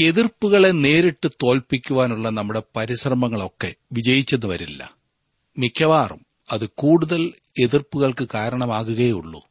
എതിർപ്പുകളെ 0.00 0.68
നേരിട്ട് 0.68 1.28
തോൽപ്പിക്കുവാനുള്ള 1.42 2.30
നമ്മുടെ 2.30 2.62
പരിശ്രമങ്ങളൊക്കെ 2.76 3.74
വിജയിച്ചെന്ന് 3.92 4.46
വരില്ല 4.46 4.96
മിക്കവാറും 5.58 6.26
അത് 6.52 6.68
കൂടുതൽ 6.74 7.32
എതിർപ്പുകൾക്ക് 7.60 8.28
കാരണമാകുകയുള്ളൂ. 8.34 9.44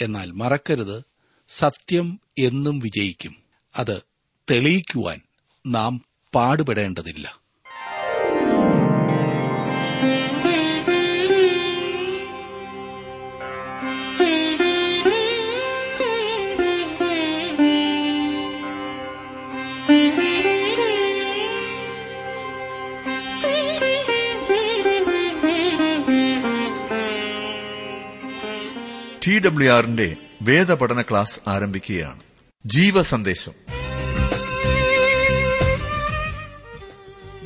എന്നാൽ 0.00 0.30
മറക്കരുത് 0.30 1.04
സത്യം 1.48 2.20
എന്നും 2.38 2.78
വിജയിക്കും. 2.78 3.36
അത് 3.76 4.02
തെളിയിക്കുവാൻ 4.50 5.20
നാം 5.66 6.04
പാടുപെടേണ്ടതില്ല. 6.34 7.40
ടി 29.26 29.38
ഡബ്ല്യു 29.38 29.70
ആറിന്റെ 29.72 30.16
വേദപഠന 30.42 31.02
ക്ലാസ് 31.02 31.40
ആരംഭിക്കുകയാണ്. 31.48 32.20
ജീവസന്ദേശം. 32.66 33.52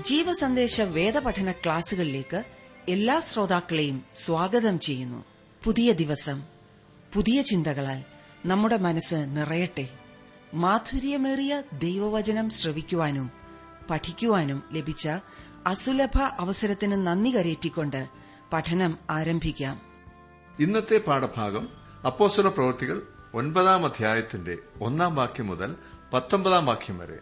ജീവസന്ദേശ 0.03 0.81
വേദപഠന 0.81 1.53
ക്ലാസുകളിലേക്ക് 1.53 2.45
എല്ലാ 2.89 3.21
ശ്രോതാക്കളെയും 3.21 4.05
സ്വാഗതം 4.17 4.79
ചെയ്യുന്നു. 4.79 5.25
പുതിയ 5.65 5.93
ദിവസം. 5.93 6.43
പുതിയ 7.15 7.43
ചിന്തകളാൽ 7.43 8.05
നമ്മുടെ 8.47 8.77
മനസ്സ് 8.77 9.15
നിറയട്ടെ. 9.15 9.89
മാധുര്യമേറിയ 10.55 11.63
ദൈവവചനം 11.73 12.51
ശ്രവിക്കുവാനും 12.51 13.31
പഠിക്കുവാനും 13.91 14.63
ലഭിച്ച 14.73 15.09
അസുലഭ 15.67 16.23
അവസരത്തിന് 16.39 17.07
നന്ദി 17.07 17.31
കരേറ്റിക്കൊണ്ട് 17.37 18.07
പഠനം 18.53 18.99
ആരംഭിക്കാം. 19.11 19.90
ഇന്നത്തെ 20.61 20.99
പാഠഭാഗം 20.99 21.69
അപ്പോസ്തല 22.07 22.49
പ്രവൃത്തികൾ 22.49 23.03
ഒൻപതാം 23.35 23.85
അധ്യായത്തിന്റെ 23.85 24.59
ഒന്നാം 24.81 25.15
വാക്യം 25.15 25.47
മുതൽ 25.47 25.75
പത്തൊമ്പതാം 26.13 26.67
വാക്യം 26.67 26.99
വരെ. 26.99 27.19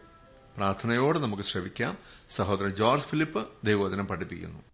പ്രാർത്ഥനയോടെ 0.57 1.19
നമുക്ക് 1.19 1.43
ശ്രവിക്കാം. 1.43 1.99
സഹോദരൻ 2.31 2.71
ജോർജ് 2.71 3.05
ഫിലിപ്പ് 3.05 3.49
ദൈവോദനം 3.65 4.07
പഠിപ്പിക്കുന്നു. 4.07 4.68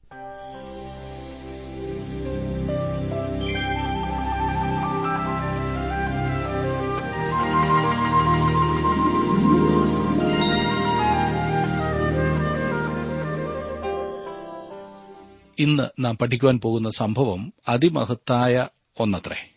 ഇന്ന് 15.59 16.05
നാം 16.05 16.19
പഠിക്കുവാൻ 16.19 16.61
പോകുന്ന 16.61 16.91
സംഭവം 16.91 17.53
അതിമഹത്തായ 17.69 18.69
ഒന്നത്രേ. 18.99 19.51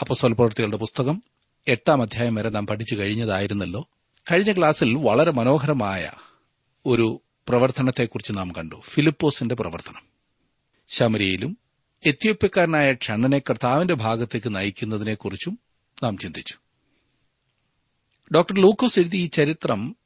അപ്പസ്വൽ 0.00 0.32
പ്രവൃത്തികളുടെ 0.32 0.76
പുസ്തകം 0.76 1.22
എട്ടാം 1.68 2.02
അധ്യായം 2.02 2.34
വരെ 2.34 2.48
നാം 2.48 2.66
പഠിച്ചു 2.66 2.94
കഴിഞ്ഞതായിരുന്നല്ലോ. 2.94 3.88
കഴിഞ്ഞ 4.32 4.52
ക്ലാസ്സിൽ 4.52 4.94
വളരെ 4.94 5.30
മനോഹരമായ 5.30 6.10
ഒരു 6.86 7.20
പ്രവർത്തനത്തെക്കുറിച്ച് 7.48 8.32
നാം 8.36 8.52
കണ്ടു. 8.52 8.80
ഫിലിപ്പോസിന്റെ 8.84 9.54
പ്രവർത്തനം. 9.54 10.02
ശമരിയിലും 10.88 11.58
എത്യോപ്യക്കാരനായ 12.06 12.92
ക്ഷണ്ണനെ 12.92 13.38
കർത്താവിന്റെ 13.38 13.94
ഭാഗത്തേക്ക് 13.94 14.54
നയിക്കുന്നതിനെക്കുറിച്ചും 14.54 15.58
നാം 16.02 16.18
ചിന്തിച്ചു. 16.18 16.54
ഡോക്ടർ 18.34 18.54
ലൂക്കോസ് 18.54 19.00
എഴുതി 19.00 19.16
ഈ 19.16 19.26
ചരിത്രം 19.26 19.96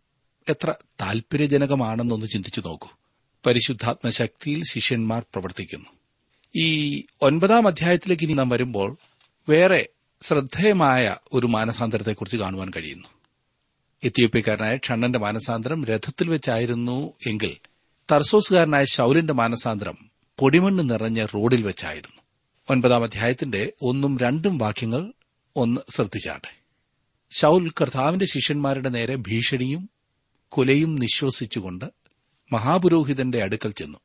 എത്ര 0.48 0.74
താൽപര്യജനകമാണെന്നൊന്ന് 1.00 2.26
ചിന്തിച്ചു 2.26 2.60
നോക്കൂ. 2.60 2.88
പരിശുദ്ധാത്മ 3.46 4.08
ശക്തിയിൽ 4.08 4.62
ശിഷ്യന്മാർ 4.72 5.22
പ്രവർത്തിക്കുന്നു. 5.22 5.86
ഈ 6.56 7.02
ഒൻപതാം 7.22 7.66
അധ്യായത്തിലേക്ക് 7.66 8.22
ഇനി 8.22 8.32
നാം 8.32 8.48
വരുമ്പോൾ 8.48 8.96
വേറെ 9.48 9.88
ശ്രദ്ധേയമായ 10.22 11.16
ഒരു 11.32 11.46
മാനസാന്തരത്തെക്കുറിച്ച് 11.46 12.36
കാണുവാൻ 12.36 12.70
കഴിയുന്നു. 12.76 13.08
എത്യോപ്യക്കാരനായ 14.04 14.76
ക്ഷണ്ണന്റെ 14.76 15.18
മാനസാന്തരം 15.18 15.84
രഥത്തിൽ 15.84 16.30
വെച്ചായിരുന്നു 16.30 17.12
എങ്കിൽ 17.26 17.56
തർസോസുകാരനായ 18.12 18.84
ശൌലിന്റെ 18.84 19.32
മാനസാന്തരം 19.32 20.10
പൊടിമണ്ണ് 20.38 20.90
നിറഞ്ഞ 20.90 21.24
റോഡിൽ 21.24 21.62
വെച്ചായിരുന്നു. 21.62 22.22
ഒൻപതാം 22.70 23.02
അധ്യായത്തിന്റെ 23.02 23.72
ഒന്നും 23.82 24.18
രണ്ടും 24.18 24.58
വാക്യങ്ങൾ 24.58 25.12
ഒന്ന് 25.56 25.80
ശ്രദ്ധിച്ചാട്ടെ. 25.90 26.62
ശൌൽ 27.30 27.70
കർത്താവിന്റെ 27.70 28.26
ശിഷ്യന്മാരുടെ 28.26 28.88
നേരെ 28.88 29.16
ഭീഷണിയും 29.16 29.90
കുലയും 30.48 30.96
നിശ്വസിച്ചുകൊണ്ട് 30.96 31.84
മഹാപുരോഹിതന്റെ 32.52 33.42
അടുക്കൽ 33.42 33.72
ചെന്നു. 33.72 33.98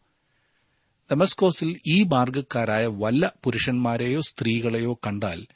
ദമസ്കോസിൽ 1.12 1.80
ഈ 1.88 2.04
മാർഗക്കാരായ 2.04 2.86
വല്ല 2.86 3.34
പുരുഷന്മാരെയോ 3.44 4.22
സ്ത്രീകളെയോ 4.22 4.94
കണ്ടാൽ 4.94 5.48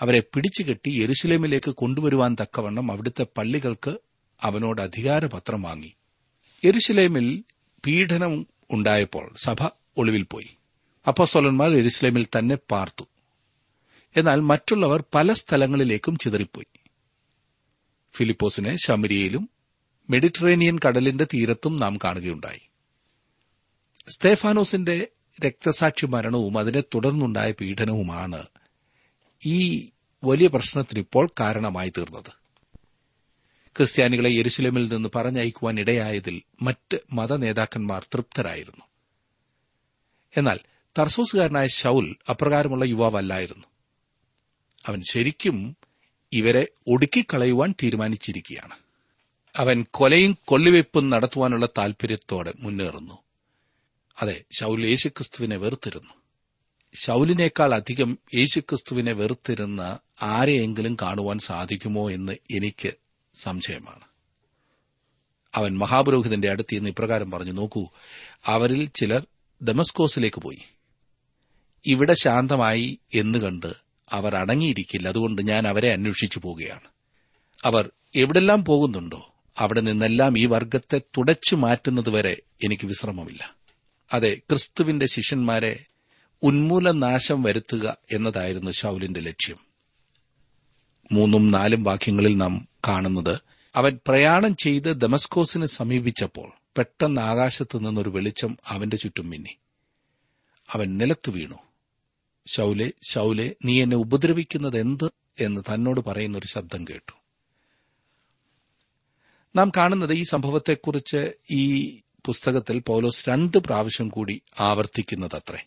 അവരെ 0.00 0.20
പിടിച്ചുകെട്ടി 0.20 0.90
യെരുശലേമിലേക്ക് 0.90 1.70
കൊണ്ടുവരുവാൻ 1.70 2.36
തക്കവണ്ണം 2.40 2.92
അവിടുത്തെ 2.92 3.26
പള്ളികൾക്ക് 3.36 3.98
അവനോട് 4.42 4.80
അധികാരപത്രം 4.80 5.62
വാങ്ങി. 5.62 5.94
യെരുശലേമിൽ 6.64 7.44
പീഡനം 7.86 8.46
ഉണ്ടായപ്പോൾ 8.70 9.34
സഭ 9.36 9.68
ഒളിവിൽ 9.96 10.22
പോയി. 10.22 10.46
അപ്പസ്വലന്മാർ 11.08 11.70
യെരുസലേമിൽ 11.70 12.26
തന്നെ 12.38 12.56
പാർത്തു. 12.70 13.04
എന്നാൽ 14.16 14.40
മറ്റുള്ളവർ 14.40 15.04
പല 15.14 15.32
സ്ഥലങ്ങളിലേക്കും 15.32 16.16
ചിതറിപ്പോയി. 16.16 16.78
ഫിലിപ്പോസിനെ 18.16 18.76
ശമരിയയിലും 18.76 19.50
മെഡിറ്ററേനിയൻ 20.10 20.78
കടലിന്റെ 20.78 21.24
തീരത്തും 21.24 21.76
നാം 21.76 21.98
കാണുകയുണ്ടായി. 22.04 22.60
സ്തേഫാനോസിന്റെ 24.08 25.08
രക്തസാക്ഷി 25.46 26.06
മരണവും 26.06 26.58
അതിനെ 26.58 26.80
തുടർന്നുണ്ടായ 26.80 27.52
പീഡനവുമാണ് 27.52 28.46
ഈ 29.46 29.90
വലിയ 30.24 30.46
പ്രശ്നത്തിന് 30.46 30.98
ഇപ്പോൾ 30.98 31.30
കാരണമായി 31.40 31.88
തീർന്നത്. 31.88 32.38
ക്രിസ്ത്യാനികളെ 33.76 34.30
യെരുശലേമിൽ 34.30 34.92
നിന്ന് 34.92 35.08
പറഞ്ഞയക്കുവാൻ 35.14 35.80
ഇടയായതിൽ 35.80 36.42
മറ്റ് 36.62 36.98
മതനേതാക്കന്മാർ 37.12 38.02
തൃപ്തരായിരുന്നു. 38.02 38.84
എന്നാൽ 40.36 40.58
തർസോസുകാരനായ 40.98 41.66
ഷൌൽ 41.66 42.16
അപ്രകാരമുള്ള 42.30 42.84
യുവാവല്ലായിരുന്നു. 42.84 43.64
അവൻ 44.86 45.02
ശരിക്കും 45.10 45.76
ഇവരെ 46.32 46.66
ഒടുക്കിക്കളയുവാൻ 46.86 47.74
തീരുമാനിച്ചിരിക്കുകയാണ്. 47.82 48.87
അവൻ 49.58 49.86
കൊലയും 49.90 50.38
കൊള്ളിവയ്പും 50.44 51.10
നടത്തുവാനുള്ള 51.10 51.68
താൽപര്യത്തോടെ 51.78 52.54
മുന്നേറുന്നു. 52.58 53.18
അതെ 54.22 54.44
ശൌൽ 54.58 54.86
യേശുക്രിസ്തുവിനെ 54.86 55.56
വെറുത്തിരുന്നു. 55.56 56.14
ശൌലിനേക്കാൾ 56.94 57.74
അധികം 57.74 58.18
യേശുക്രിസ്തുവിനെ 58.34 59.12
വെറുത്തിരുന്ന 59.12 59.98
ആരെയെങ്കിലും 60.22 60.96
കാണുവാൻ 61.02 61.38
സാധിക്കുമോ 61.38 62.10
എന്ന് 62.10 62.32
എനിക്ക് 62.32 62.92
സംശയമാണ്. 63.34 64.04
അവൻ 65.54 65.78
മഹാപുരോഹിതന്റെ 65.78 66.50
അടുത്ത് 66.50 66.74
നിന്ന് 66.74 66.90
ഇപ്രകാരം 66.90 67.30
പറഞ്ഞു 67.30 67.52
നോക്കൂ 67.52 67.88
അവരിൽ 68.46 68.90
ചിലർ 68.94 69.26
ദമസ്കോസിലേക്ക് 69.62 70.40
പോയി. 70.40 70.58
ഇവിടെ 71.86 72.14
ശാന്തമായി 72.14 72.98
എന്ന് 73.14 73.38
കണ്ട് 73.38 73.72
അവർ 74.10 74.36
അടങ്ങിയിരിക്കില്ല. 74.36 75.08
അതുകൊണ്ട് 75.08 75.42
ഞാൻ 75.42 75.68
അവരെ 75.68 75.92
അന്വേഷിച്ചു 75.92 76.38
പോവുകയാണ്. 76.38 76.88
അവർ 77.64 77.90
എവിടെല്ലാം 78.14 78.64
പോകുന്നുണ്ടോ 78.64 79.34
അവിടെ 79.58 79.80
നിന്നെല്ലാം 79.80 80.38
ഈ 80.38 80.46
വർഗത്തെ 80.46 80.98
തുടച്ചു 80.98 81.56
മാറ്റുന്നതുവരെ 81.56 82.42
എനിക്ക് 82.64 82.86
വിശ്രമമില്ല. 82.86 83.54
അതെ 84.12 84.34
ക്രിസ്തുവിന്റെ 84.34 85.06
ശിഷ്യന്മാരെ 85.06 85.84
ഉന്മൂലനാശം 86.42 87.42
വരുത്തുക 87.42 87.96
എന്നതായിരുന്നു 88.12 88.70
ശൌലിന്റെ 88.70 89.20
ലക്ഷ്യം. 89.20 89.56
മൂന്നും 91.12 91.50
നാലും 91.50 91.84
വാക്യങ്ങളിൽ 91.84 92.36
നാം 92.36 92.68
കാണുന്നത് 92.88 93.38
അവൻ 93.74 93.98
പ്രയാണം 94.06 94.56
ചെയ്ത് 94.56 95.00
ദമസ്കോസിന് 95.00 95.66
സമീപിച്ചപ്പോൾ 95.66 96.52
പെട്ടെന്ന് 96.78 97.20
ആകാശത്തു 97.20 97.78
നിന്നൊരു 97.78 98.08
വെളിച്ചം 98.08 98.58
അവന്റെ 98.66 98.96
ചുറ്റും 98.96 99.30
മിന്നി. 99.30 99.56
അവൻ 100.72 100.98
നിലത്തു 100.98 101.30
വീണു. 101.30 101.58
ശൌലെ 102.46 102.92
ശൌലെ 103.02 103.54
നീ 103.64 103.82
എന്നെ 103.82 103.96
ഉപദ്രവിക്കുന്നത് 103.96 104.78
എന്ത് 104.78 105.10
എന്ന് 105.40 105.60
തന്നോട് 105.60 106.00
പറയുന്നൊരു 106.00 106.46
ശബ്ദം 106.46 106.84
കേട്ടു. 106.84 107.17
നാം 109.56 109.72
കാണുന്നത് 109.76 110.12
ഈ 110.12 110.22
സംഭവത്തെക്കുറിച്ച് 110.22 111.32
ഈ 111.50 111.94
പുസ്തകത്തിൽ 112.26 112.78
പൗലോസ് 112.78 113.28
രണ്ട് 113.28 113.56
പ്രാവശ്യം 113.56 114.08
കൂടി 114.08 114.42
ആവർത്തിക്കുന്നതത്രേ. 114.60 115.66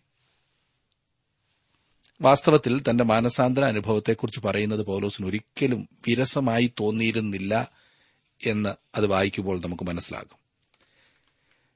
വാസ്തവത്തിൽ 2.22 2.82
തന്റെ 2.82 3.04
മാനസാന്തര 3.04 3.64
അനുഭവത്തെക്കുറിച്ച് 3.64 4.40
പറയുന്നത് 4.40 4.82
പൗലോസിന് 4.82 5.28
ഒരിക്കലും 5.28 5.90
വിരസമായി 6.08 6.74
തോന്നിയിരുന്നില്ല 6.80 7.72
എന്ന് 8.46 8.76
അത് 8.96 9.08
വായിക്കുമ്പോൾ 9.08 9.62
നമുക്ക് 9.62 9.84
മനസ്സിലാകും. 9.84 10.38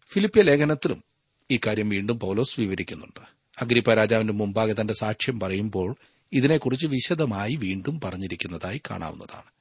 ഫിലിപ്പിയ 0.10 0.42
ലേഖനത്തിലും 0.42 1.04
ഇക്കാര്യം 1.50 1.90
വീണ്ടും 1.90 2.20
പൗലോസ് 2.20 2.60
വിവരിക്കുന്നുണ്ട്. 2.60 3.20
അഗ്രിപ്പ 3.62 3.94
രാജാവിന്റെ 3.94 4.34
മുമ്പാകെ 4.34 4.76
തന്റെ 4.82 4.94
സാക്ഷ്യം 4.94 5.40
പറയുമ്പോൾ 5.40 5.96
ഇതിനെക്കുറിച്ച് 6.34 6.88
വിശദമായി 6.88 7.56
വീണ്ടും 7.56 8.02
പറഞ്ഞിരിക്കുന്നതായി 8.02 8.82
കാണാവുന്നതാണ്. 8.92 9.55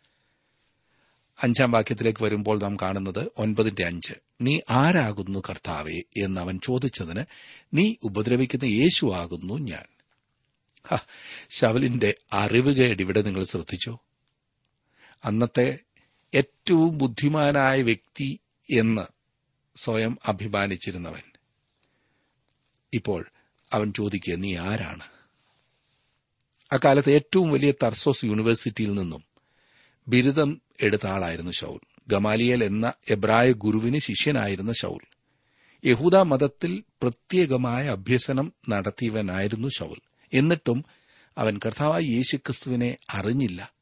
അഞ്ചാം 1.42 1.70
വാക്യത്തിലേക്ക് 1.70 2.24
വരുമ്പോൾ 2.24 2.60
നാം 2.60 2.76
കാണുന്നത് 2.76 3.30
ഒൻപതിന്റെ 3.38 3.84
അഞ്ച്. 3.84 4.12
നീ 4.40 4.60
ആരാകുന്നു 4.70 5.38
കർത്താവെ 5.38 6.02
എന്ന് 6.16 6.40
അവൻ 6.40 6.60
ചോദിച്ചതിന് 6.64 7.24
നീ 7.74 7.94
ഉപദ്രവിക്കുന്ന 8.02 8.64
യേശു 8.64 9.14
ആകുന്നു 9.14 9.54
ഞാൻ. 9.54 9.84
ശവലിന്റെ 11.50 12.14
അറിവുകേട് 12.32 13.02
ഇവിടെ 13.02 13.22
നിങ്ങൾ 13.22 13.44
ശ്രദ്ധിച്ചോ? 13.44 14.00
അന്നത്തെ 15.24 15.78
ഏറ്റവും 16.34 16.98
ബുദ്ധിമാനായ 16.98 17.82
വ്യക്തി 17.82 18.40
എന്ന് 18.72 19.02
സ്വയം 19.76 20.18
അഭിമാനിച്ചിരുന്നവൻ. 20.26 21.22
ഇപ്പോൾ 22.94 23.30
അവൻ 23.72 23.92
ചോദിക്കുക 23.92 24.34
നീ 24.34 24.56
ആരാണ്? 24.56 25.04
അക്കാലത്ത് 26.72 27.10
ഏറ്റവും 27.10 27.50
വലിയ 27.50 27.72
തർസോസ് 27.82 28.24
യൂണിവേഴ്സിറ്റിയിൽ 28.24 28.94
നിന്നും 28.94 29.24
ബിരുദം 30.08 30.60
എടുത്ത 30.82 31.06
ആളായിരുന്നു 31.06 31.52
ഷൌൽ 31.52 31.80
ഗമാലിയൽ 32.08 32.64
എന്ന 32.64 32.92
എബ്രായ 33.10 33.52
ഗുരുവിന് 33.52 33.98
ശിഷ്യനായിരുന്ന 33.98 34.72
ഷൌൽ 34.72 35.00
യഹൂദ 35.84 36.16
മതത്തിൽ 36.16 36.84
പ്രത്യേകമായ 37.02 37.88
അഭ്യസനം 37.88 38.52
നടത്തിയവനായിരുന്നു 38.68 39.68
ഷൌൽ 39.68 39.96
എന്നിട്ടും 40.32 40.84
അവൻ 41.38 41.60
കർത്താവായ 41.66 42.02
യേശുക്രിസ്തുവിനെ 42.02 42.96
അറിഞ്ഞില്ല. 43.10 43.72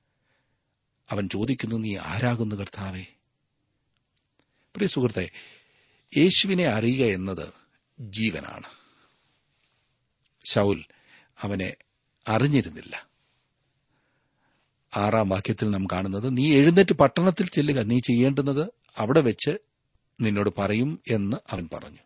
അവൻ 1.11 1.29
ചോദിക്കുന്നു 1.29 1.77
നീ 1.77 1.97
ആരാകുന്നു 1.97 2.57
കർത്താവേ? 2.57 3.05
പ്രിയ 4.77 4.87
സുഹൃത്തെ 4.87 5.31
യേശുവിനെ 6.17 6.67
അറിയുക 6.67 7.07
എന്നത് 7.07 7.49
ജീവനാണ്. 8.01 8.67
ഷൌൽ 10.45 10.85
അവനെ 11.43 11.75
അറിഞ്ഞിരുന്നില്ല. 12.29 13.12
ആറാം 14.97 15.29
വാക്യത്തിൽ 15.29 15.71
നാം 15.71 15.87
കാണുന്നത് 15.93 16.37
നീ 16.37 16.55
എഴുന്നേറ്റ് 16.55 16.95
പട്ടണത്തിൽ 16.95 17.49
ചെല്ലുക. 17.49 17.83
നീ 17.83 17.99
ചെയ്യേണ്ടുന്നത് 17.99 18.69
അവിടെ 18.99 19.21
വെച്ച് 19.21 19.59
നിന്നോട് 20.21 20.51
പറയും 20.59 21.01
എന്ന് 21.11 21.37
അവൻ 21.51 21.69
പറഞ്ഞു. 21.73 21.99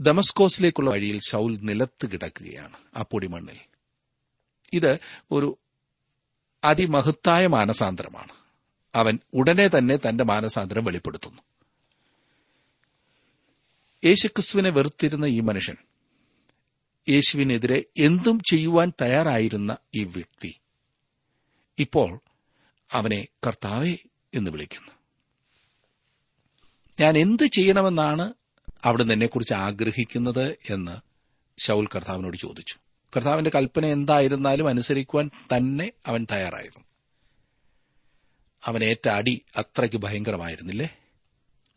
ദമസ്കോസിലേക്കുള്ള 0.00 0.90
വഴിയിൽ 0.90 1.20
ശൗൽ 1.28 1.58
നിലത്ത് 1.62 2.10
കിടക്കുകയാണ് 2.10 2.76
ആ 2.96 3.02
പൊടിമണ്ണിൽ. 3.02 3.56
ഇത് 4.72 4.98
ഒരു 5.32 5.58
അതിമഹത്തായ 6.64 7.46
മാനസാന്തരമാണ്. 7.46 8.32
അവൻ 8.94 9.18
ഉടനെ 9.34 9.68
തന്നെ 9.68 9.96
തന്റെ 9.96 10.24
മാനസാന്തരം 10.24 10.84
വെളിപ്പെടുത്തുന്നു. 10.84 11.42
യേശുക്രിസ്തുവിനെ 14.04 14.70
വെറുത്തിരുന്ന 14.70 15.24
ഈ 15.24 15.40
മനുഷ്യൻ 15.40 15.76
യേശുവിനെതിരെ 17.08 17.84
എന്തും 17.98 18.40
ചെയ്യുവാൻ 18.40 18.92
തയ്യാറായിരുന്ന 19.02 19.76
ഈ 19.94 20.04
വ്യക്തി 20.04 20.60
ഇപ്പോൾ 21.78 22.20
അവനെ 22.92 23.26
കർത്താവെ 23.46 23.96
എന്ന് 24.34 24.50
വിളിക്കുന്നു. 24.50 24.92
ഞാൻ 27.00 27.18
എന്ത് 27.18 27.46
ചെയ്യണമെന്നാണ് 27.46 28.34
അവിടുന്ന് 28.84 29.12
എന്നെക്കുറിച്ച് 29.12 29.54
ആഗ്രഹിക്കുന്നത് 29.54 30.56
എന്ന് 30.70 30.96
ശൗൽ 31.60 31.86
കർത്താവിനോട് 31.86 32.36
ചോദിച്ചു. 32.36 32.74
കർത്താവിന്റെ 33.16 33.50
കൽപ്പന 33.54 33.86
എന്തായിരുന്നാലും 33.86 34.68
അനുസരിക്കുവാൻ 34.68 35.30
തന്നെ 35.56 35.92
അവൻ 36.06 36.26
തയ്യാറായിരുന്നു. 36.32 36.84
അവൻ 38.64 38.84
ഏറ്റ 38.84 39.08
അടി 39.08 39.42
അത്രയ്ക്ക് 39.56 39.96
ഭയങ്കരമായിരുന്നില്ലേ? 39.96 40.96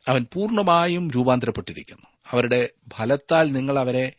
അവൻ 0.07 0.25
പൂർണമായും 0.33 1.11
രൂപാന്തരപ്പെട്ടിരിക്കുന്നു. 1.11 2.05
അവരുടെ 2.31 2.69
ഫലത്താൽ 2.93 3.51
നിങ്ങൾ 3.51 3.79
അവരെ 3.79 4.13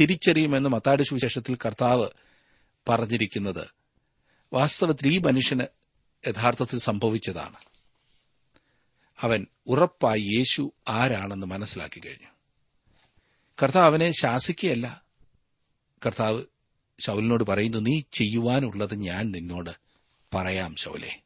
തിരിച്ചറിയുമെന്ന് 0.00 0.68
മത്താടി 0.68 1.02
സുവിശേഷത്തിൽ 1.02 1.54
കർത്താവ് 1.54 2.08
പറഞ്ഞിരിക്കുന്നത് 2.88 3.75
വാസ്തവത്തിൽ 4.52 5.12
ഈ 5.12 5.18
മനുഷ്യന് 5.18 5.62
യഥാർത്ഥത്തിൽ 6.26 6.78
സംഭവിച്ചതാണ്. 6.78 7.56
അവൻ 9.20 9.46
ഉറപ്പായി 9.66 10.20
യേശു 10.20 10.72
ആരാണെന്ന് 10.88 11.46
മനസ്സിലാക്കി 11.46 12.00
കഴിഞ്ഞു. 12.00 12.28
കർത്താവ് 13.62 13.86
അവനെ 13.86 14.10
ശാസിക്കുകയല്ല. 14.10 15.02
കർത്താവ് 16.06 16.42
ശൗലിനോട് 17.00 17.44
പറയുന്നു 17.44 17.78
നീ 17.78 18.00
ചെയ്യുവാനുള്ളത് 18.12 18.94
ഞാൻ 18.94 19.30
നിന്നോട് 19.30 19.70
പറയാം 20.34 20.76
ശൗലെ. 20.76 21.20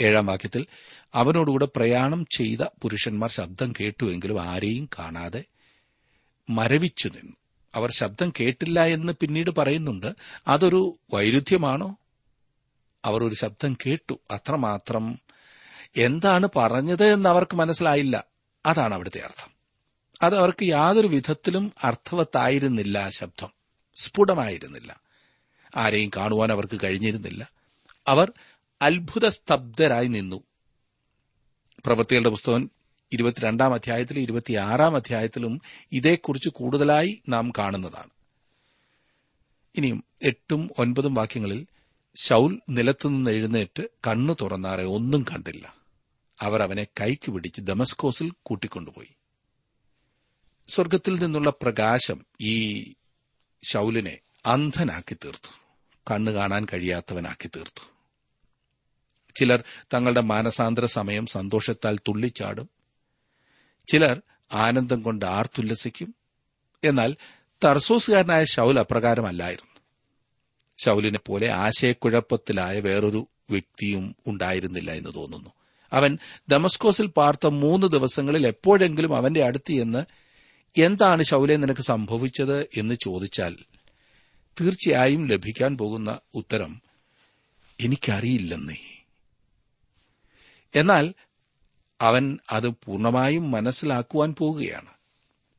ഏഴാം 0.00 0.26
വാക്യത്തിൽ 0.26 0.66
അവനോടുകൂടെ 1.14 1.68
പ്രയാണം 1.76 2.26
ചെയ്ത 2.36 2.58
പുരുഷന്മാർ 2.82 3.30
ശബ്ദം 3.30 3.72
കേട്ടുവെങ്കിലും 3.80 4.42
ആരെയും 4.42 4.88
കാണാതെ 4.98 5.44
മരവിച്ചു 6.50 7.08
നിന്നു. 7.08 7.36
അവർ 7.74 7.90
ശബ്ദം 7.90 8.32
കേട്ടില്ല 8.40 8.86
എന്ന് 8.86 9.12
പിന്നീട് 9.12 9.50
പറയുന്നുണ്ട്. 9.50 10.12
അതൊരു 10.48 10.94
വൈരുദ്ധ്യമാണോ? 11.14 11.96
അവർ 13.04 13.24
ഒരു 13.24 13.34
ശബ്ദം 13.34 13.76
കേട്ടു. 13.86 14.20
അത്രമാത്രം 14.30 15.18
എന്താണ് 15.96 16.48
പറഞ്ഞത് 16.56 17.12
എന്ന് 17.12 17.28
അവർക്ക് 17.28 17.56
മനസ്സിലായില്ല. 17.56 18.24
അതാണ് 18.66 18.94
അവിടുത്തെ 18.94 19.20
അർത്ഥം. 19.20 19.50
അത് 20.22 20.36
അവർക്ക് 20.36 20.64
യാതൊരു 20.64 21.06
വിധത്തിലും 21.06 21.72
അർത്ഥവത്തായിരുന്നില്ല 21.84 23.08
ശബ്ദം. 23.08 23.48
സ്ഫുടമായിരുന്നില്ല. 23.96 25.00
ആരെയും 25.76 26.10
കാണുവാൻ 26.16 26.52
അവർക്ക് 26.52 26.78
കഴിഞ്ഞിരുന്നില്ല. 26.84 27.50
അവർ 28.06 28.32
അത്ഭുത 28.82 29.28
സ്തബ്ധരായി 29.28 30.06
നിന്നു. 30.06 30.42
പ്രവൃത്തികളുടെ 31.86 32.28
പുസ്തകം 32.28 32.70
ഇരുപത്തിരണ്ടാം 33.12 33.74
അധ്യായത്തിലും 33.74 34.20
ഇരുപത്തിയാറാം 34.20 34.96
അധ്യായത്തിലും 34.96 35.60
ഇതേക്കുറിച്ച് 35.92 36.48
കൂടുതലായി 36.48 37.22
നാം 37.28 37.52
കാണുന്നതാണ്. 37.58 38.10
ഇനിയും 39.76 40.04
എട്ടും 40.22 40.70
ഒൻപതും 40.78 41.14
വാക്യങ്ങളിൽ 41.14 41.66
ശൌൽ 42.16 42.60
നിലത്തുനിന്ന് 42.68 43.30
എഴുന്നേറ്റ് 43.30 43.82
കണ്ണു 44.06 44.36
തുറന്നാറെ 44.40 44.84
ഒന്നും 44.84 45.22
കണ്ടില്ല. 45.22 45.74
അവർ 46.40 46.62
അവനെ 46.62 46.84
കൈക്ക് 46.84 47.30
പിടിച്ച് 47.30 47.60
ദമസ്കോസിൽ 47.60 48.32
കൂട്ടിക്കൊണ്ടുപോയി. 48.42 49.08
സ്വർഗത്തിൽ 50.68 51.18
നിന്നുള്ള 51.18 51.50
പ്രകാശം 51.50 52.26
ഈ 52.40 52.84
ശൌലിനെ 53.62 54.18
അന്ധനാക്കി 54.46 55.14
തീർത്തു. 55.14 55.66
കണ്ണു 56.10 56.30
കാണാൻ 56.30 56.66
കഴിയാത്തവനാക്കി 56.72 57.50
തീർത്തു. 57.56 57.88
ചിലർ 59.36 59.64
തങ്ങളുടെ 59.94 60.20
മാനസാന്തര 60.20 60.86
സമയം 60.86 61.26
സന്തോഷത്താൽ 61.26 61.96
തുള്ളിച്ചാടും. 61.96 62.79
ചിലർ 63.90 64.22
ആനന്ദം 64.52 65.02
കൊണ്ട് 65.02 65.24
ആർത്തുല്ലസിക്കും. 65.24 66.14
എന്നാൽ 66.84 67.16
തർസോസുകാരനായ 67.64 68.44
ശൗൽ 68.44 68.80
അപ്രകാരമല്ലായിരുന്നു. 68.80 69.80
ശൗലിനെ 70.84 71.18
പോലെ 71.26 71.48
ആശയക്കുഴപ്പത്തിലായ 71.48 72.80
വേറൊരു 72.80 73.26
വ്യക്തിയും 73.50 74.16
ഉണ്ടായിരുന്നില്ല 74.26 74.90
എന്ന് 74.90 75.14
തോന്നുന്നു. 75.14 75.50
അവൻ 75.92 76.18
ദമസ്കോസിൽ 76.48 77.06
പാർത്ത 77.06 77.46
മൂന്ന് 77.46 77.86
ദിവസങ്ങളിൽ 77.86 78.46
എപ്പോഴെങ്കിലും 78.46 79.16
അവന്റെ 79.16 79.44
അടുത്ത് 79.44 79.72
എന്ന് 79.72 80.04
എന്താണ് 80.80 81.22
ശൗലെ 81.22 81.56
നിനക്ക് 81.56 81.80
സംഭവിച്ചത്? 81.80 82.68
എന്ന് 82.76 82.94
ചോദിച്ചാൽ 82.94 83.56
തീർച്ചയായും 84.60 85.26
ലഭിക്കാൻ 85.26 85.78
പോകുന്ന 85.78 86.18
ഉത്തരം 86.34 86.82
എനിക്കറിയില്ലെന്നേ. 87.80 89.04
എന്നാൽ 90.74 91.14
അവൻ 92.00 92.38
അത് 92.50 92.68
പൂർണമായും 92.68 93.50
മനസ്സിലാക്കുവാൻ 93.50 94.34
പോവുകയാണ്. 94.38 94.90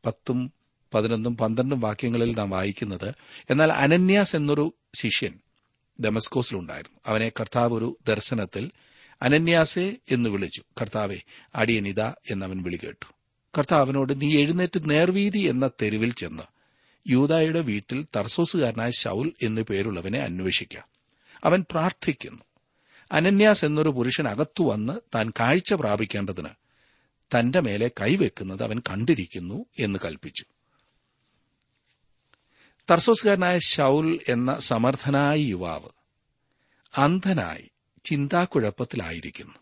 പത്തും 0.06 0.52
പതിനൊന്നും 0.94 1.38
പന്ത്രണ്ടും 1.38 1.80
വാക്യങ്ങളിൽ 1.80 2.36
നാം 2.36 2.50
വായിക്കുന്നത് 2.50 3.14
എന്നാൽ 3.50 3.72
അനന്യാസ് 3.72 4.36
എന്നൊരു 4.36 4.74
ശിഷ്യൻ 4.96 5.40
ഡെമസ്കോസിലുണ്ടായിരുന്നു 6.06 7.00
അവനെ 7.06 7.30
കർത്താവ് 7.30 7.74
ഒരു 7.74 7.98
ദർശനത്തിൽ 8.08 8.72
അനന്യാസെ 9.22 9.98
എന്ന് 10.12 10.30
വിളിച്ചു. 10.30 10.64
കർത്താവെ 10.82 11.18
അടിയനിത 11.56 12.02
എന്നവൻ 12.02 12.64
വിളി 12.64 12.80
കേട്ടു. 12.84 13.14
കർത്താവ് 13.58 14.22
നീ 14.22 14.40
എഴുന്നേറ്റ് 14.40 14.90
നേർവീതി 14.90 15.40
എന്ന 15.40 15.70
തെരുവിൽ 15.82 16.14
ചെന്ന് 16.14 16.44
യൂതായുടെ 17.10 17.60
വീട്ടിൽ 17.60 18.06
തർസോസുകാരനായ 18.16 18.92
ഷൌൽ 18.92 19.32
എന്നു 19.44 19.62
പേരുള്ളവനെ 19.62 20.20
അന്വേഷിക്കാം. 20.20 20.84
അവൻ 21.44 21.66
പ്രാർത്ഥിക്കുന്നു. 21.72 22.44
അനന്യാസ് 23.12 23.66
എന്നൊരു 23.66 23.90
പുരുഷൻ 23.90 24.28
അകത്തു 24.28 24.64
വന്ന് 24.64 25.00
താൻ 25.16 25.30
കാഴ്ച 25.30 25.74
പ്രാപിക്കേണ്ടതിന് 25.74 26.50
തന്റെ 27.20 27.60
മേലെ 27.60 27.92
കൈവെക്കുന്നത് 28.02 28.64
അവൻ 28.64 28.80
കണ്ടിരിക്കുന്നു 28.80 29.66
എന്ന് 29.80 30.00
കൽപ്പിച്ചു. 30.06 30.46
തർസോസ്കാരനായ 32.92 33.60
ഷൌൽ 33.60 34.20
എന്ന 34.30 34.60
സമർത്ഥനായ 34.60 35.40
യുവാവ് 35.40 35.90
അന്ധനായി 36.98 37.72
ചിന്താക്കുഴപ്പത്തിലായിരിക്കുന്നു. 38.04 39.54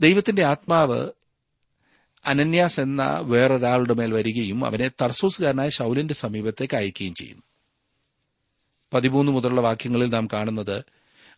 ദൈവത്തിന്റെ 0.00 0.44
ആത്മാവ് 0.44 1.10
അനന്യാസ് 2.26 2.80
എന്ന 2.80 3.18
വേറൊരാളുടെ 3.22 3.94
മേൽ 3.94 4.12
വരികയും 4.12 4.64
അവനെ 4.64 4.88
തർസോസുകാരനായ 4.88 5.68
ഷൌലിന്റെ 5.68 6.14
സമീപത്തേക്ക് 6.14 6.74
അയക്കുകയും 6.74 7.14
ചെയ്യുന്നു. 7.14 7.42
പതിമൂന്ന് 8.92 9.32
മുതലുള്ള 9.32 9.60
വാക്യങ്ങളിൽ 9.60 10.08
നാം 10.08 10.28
കാണുന്നത് 10.32 10.84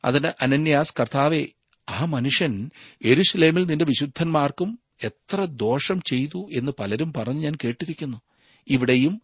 അതിന് 0.04 0.28
അനന്യാസ് 0.42 0.94
കർത്താവെ 1.00 1.46
ആ 1.88 2.04
മനുഷ്യൻ 2.04 2.70
എരുഷലേമിൽ 3.04 3.66
നിന്റെ 3.66 3.84
വിശുദ്ധന്മാർക്കും 3.84 4.78
എത്ര 5.04 5.44
ദോഷം 5.44 6.00
ചെയ്തു 6.00 6.48
എന്ന് 6.52 6.72
പലരും 6.78 7.12
പറഞ്ഞ് 7.12 7.44
ഞാൻ 7.44 7.54
കേട്ടിരിക്കുന്നു. 7.64 8.20
ഇവിടെയും 8.68 9.22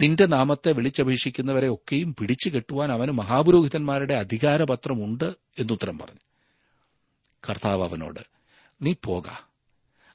നിന്റെ 0.00 0.26
നാമത്തെ 0.26 0.72
വിളിച്ചപേക്ഷിക്കുന്നവരെ 0.72 1.68
ഒക്കെയും 1.74 2.14
പിടിച്ചു 2.14 2.48
കെട്ടുവാൻ 2.48 2.92
അവന് 2.92 3.10
മഹാപുരോഹിതന്മാരുടെ 3.10 4.14
അധികാരപത്രമുണ്ട് 4.14 5.24
എന്നുത്തരം 5.58 5.98
പറഞ്ഞു. 5.98 6.20
കർത്താവ് 7.48 7.82
അവനോട് 7.82 8.20
നീ 8.82 8.94
പോക. 9.04 9.22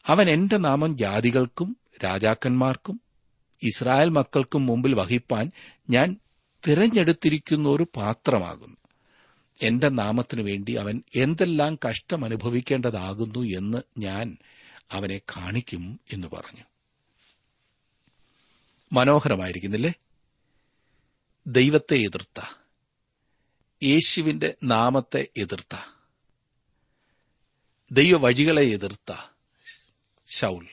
അവൻ 0.05 0.29
എന്റെ 0.29 0.57
നാമം 0.57 0.97
ജാതികൾക്കും 0.97 1.77
രാജാക്കന്മാർക്കും 2.03 3.01
ഇസ്രായേൽ 3.63 4.09
മക്കൾക്കും 4.09 4.65
മുമ്പിൽ 4.65 4.93
വഹിപ്പാൻ 4.93 5.51
ഞാൻ 5.89 6.17
തിരഞ്ഞെടുത്തിരിക്കുന്ന 6.67 7.69
ഒരു 7.69 7.87
പാത്രമാകുന്നു. 7.95 8.77
എന്റെ 9.61 9.89
നാമത്തിനു 9.89 10.43
വേണ്ടി 10.43 10.73
അവൻ 10.73 11.03
എന്തെല്ലാം 11.15 11.79
കഷ്ടം 11.89 12.25
അനുഭവിക്കേണ്ടതാകുന്നു 12.25 13.39
എന്ന് 13.39 13.77
ഞാൻ 13.97 14.37
അവനെ 14.91 15.17
കാണിക്കും 15.17 15.99
എന്ന് 16.13 16.27
പറഞ്ഞു. 16.27 16.63
മനോഹരമായിരിക്കുന്നില്ലേ? 18.91 19.93
ദൈവത്തെ 21.47 21.95
എതിർത്ത. 21.95 22.59
യേശുവിന്റെ 23.83 24.53
നാമത്തെ 24.63 25.27
എതിർത്ത. 25.37 25.95
ദൈവവഴികളെ 27.91 28.61
എതിർത്ത 28.61 29.35
ശൗൽ. 30.27 30.67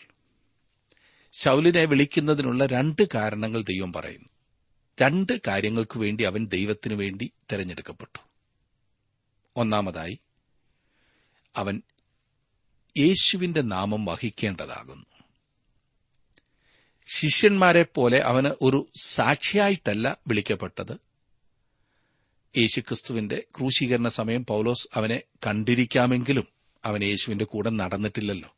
ശൗലിനെ 1.33 1.85
വിളിക്കുന്നതിനുള്ള 1.85 2.67
രണ്ട് 2.67 3.03
കാരണങ്ങൾ 3.15 3.62
ദൈവം 3.62 3.93
പറയുന്നു. 3.93 4.29
രണ്ട് 5.03 5.41
കാര്യങ്ങൾക്കു 5.47 5.99
വേണ്ടി 5.99 6.25
അവൻ 6.25 6.47
ദൈവത്തിനു 6.47 6.95
വേണ്ടി 6.95 7.33
തെരഞ്ഞെടുക്കപ്പെട്ടു. 7.53 8.32
ഒന്നാമതായി 9.56 10.18
അവൻ 11.56 11.82
യേശുവിന്റെ 12.99 13.62
നാമം 13.62 14.04
വഹിക്കേണ്ടതാകുന്നു. 14.04 15.06
ശിഷ്യന്മാരെ 17.06 17.82
പോലെ 17.82 18.18
അവന് 18.18 18.47
ഒരു 18.47 18.88
സാക്ഷിയായിട്ടല്ല 19.02 20.18
വിളിക്കപ്പെട്ടത്. 20.26 21.00
യേശുക്രിസ്തുവിന്റെ 22.59 23.44
ക്രൂശീകരണ 23.59 24.09
സമയം 24.09 24.44
പൗലോസ് 24.44 24.88
അവനെ 24.94 25.23
കണ്ടിരിക്കാമെങ്കിലും 25.47 26.47
അവൻ 26.85 27.04
യേശുവിന്റെ 27.04 27.44
കൂടെ 27.44 27.71
നടന്നിട്ടില്ലല്ലോ. 27.71 28.56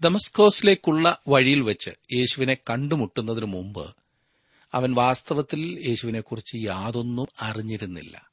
ദമസ്കോസിലേക്കുള്ള 0.00 1.22
വഴിയിൽ 1.28 1.60
വെച്ച് 1.60 1.90
യേശുവിനെ 1.90 2.54
കണ്ടുമുട്ടുന്നതിനു 2.54 3.46
മുമ്പ് 3.46 3.96
അവൻ 4.74 4.94
വാസ്തവത്തിൽ 4.94 5.84
യേശുവിനെക്കുറിച്ച് 5.88 6.56
യാതൊന്നും 6.56 7.26
അറിഞ്ഞിരുന്നില്ല. 7.42 8.27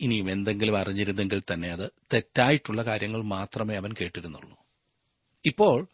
ഇനിയും 0.00 0.30
എന്തെങ്കിലും 0.30 0.78
അറിഞ്ഞിരുന്നെങ്കിൽ 0.78 1.42
തന്നെ 1.52 1.70
അത് 1.70 1.90
തെറ്റായിട്ടുള്ള 2.12 2.82
കാര്യങ്ങൾ 2.82 3.22
മാത്രമേ 3.22 3.76
അവൻ 3.76 3.92
കേട്ടിരുന്നുള്ളൂ. 4.00 4.58
ഇപ്പോൾ 5.46 5.86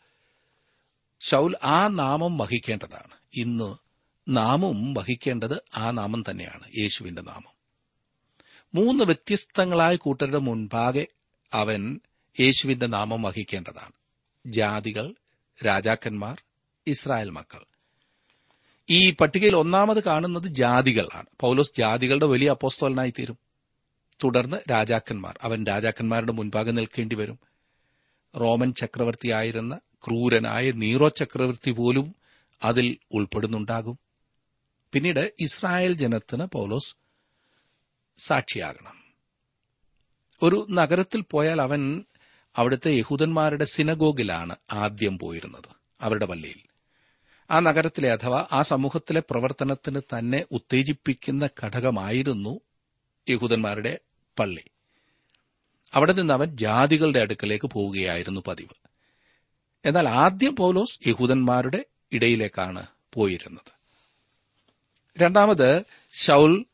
ശൗൽ 1.20 1.56
ആ 1.64 1.88
നാമം 1.88 2.38
വഹിക്കേണ്ടതാണ്. 2.38 3.12
ഇന്ന് 3.34 3.76
നാമം 4.28 4.94
വഹിക്കേണ്ടത് 4.94 5.62
ആ 5.76 5.90
നാമം 5.90 6.24
തന്നെയാണ് 6.30 6.64
യേശുവിന്റെ 6.78 7.22
നാമം. 7.22 7.56
മൂന്ന് 8.74 9.04
വ്യത്യസ്തങ്ങളായ 9.04 9.96
കൂട്ടരുടെ 9.96 10.38
മുൻപാകെ 10.38 11.06
അവൻ 11.52 12.00
യേശുവിന്റെ 12.40 12.86
നാമം 12.86 13.22
വഹിക്കേണ്ടതാണ്. 13.22 13.92
ജാതികൾ 14.46 15.14
രാജാക്കന്മാർ 15.66 16.42
ഇസ്രായേൽ 16.86 17.30
മക്കൾ. 17.30 17.64
ഈ 18.90 19.10
പട്ടികയിൽ 19.10 19.56
ഒന്നാമത് 19.56 20.04
കാണുന്നത് 20.04 20.46
ജാതികളാണ്. 20.46 21.26
പൗലോസ് 21.40 21.72
ജാതികളുടെ 21.78 22.26
വലിയ 22.26 22.50
അപ്പോസ്തോലനായി 22.50 23.10
തീരും 23.10 23.45
തുടർന്ന് 24.24 24.56
രാജാക്കന്മാർ 24.70 25.38
അവൻ 25.42 25.66
രാജാക്കന്മാരുടെ 25.66 26.32
മുൻപാകെ 26.32 26.70
നിൽക്കേണ്ടി 26.70 27.16
വരും 27.16 27.38
റോമൻ 28.36 28.74
ചക്രവർത്തിയായിരുന്ന 28.74 29.80
ക്രൂരനായ 30.06 30.70
നീറോ 30.70 31.08
ചക്രവർത്തി 31.08 31.70
പോലും 31.70 32.14
അതിൽ 32.64 32.98
ഉൾപ്പെടുന്നുണ്ടാകും. 33.14 33.98
പിന്നീട് 34.92 35.32
ഇസ്രായേൽ 35.40 35.92
ജനത്തിന് 35.92 36.44
പൗലോസ് 36.44 36.94
സാക്ഷിയാകണം. 38.16 39.04
ഒരു 40.42 40.66
നഗരത്തിൽ 40.70 41.20
പോയാൽ 41.20 41.60
അവൻ 41.60 42.04
അവിടുത്തെ 42.56 42.90
യഹൂദന്മാരുടെ 42.90 43.64
സിനഗോഗിലാണ് 43.64 44.56
ആദ്യം 44.72 45.18
പോയിരുന്നത് 45.18 45.76
അവരുടെ 46.00 46.26
പള്ളിയിൽ. 46.26 46.60
ആ 47.50 47.60
നഗരത്തിലെ 47.60 48.12
അഥവാ 48.12 48.46
ആ 48.52 48.62
സമൂഹത്തിലെ 48.62 49.22
പ്രവർത്തനത്തിന് 49.30 50.00
തന്നെ 50.18 50.46
ഉത്തേജിപ്പിക്കുന്ന 50.50 51.48
ഘടകമായിരുന്നു 51.62 52.60
യഹൂദന്മാരുടെ 53.28 53.98
പള്ളി. 54.38 54.62
അവിടെ 55.94 56.12
നിന്ന് 56.12 56.34
അവൻ 56.34 56.56
ജാതികളുടെ 56.56 57.20
അടുക്കലേക്ക് 57.20 57.66
പോവുകയായിരുന്നു 57.66 58.40
പതിവ്. 58.46 58.86
എന്നാൽ 59.84 60.08
ആദ്യം 60.08 60.56
പൗലോസ് 60.56 61.08
യഹൂദന്മാരുടെ 61.08 61.84
ഇടയിലേക്കാണ് 62.12 62.86
പോയിരുന്നത്. 63.14 63.76
രണ്ടാമത് 65.18 65.82
ഷൗൽ 66.12 66.64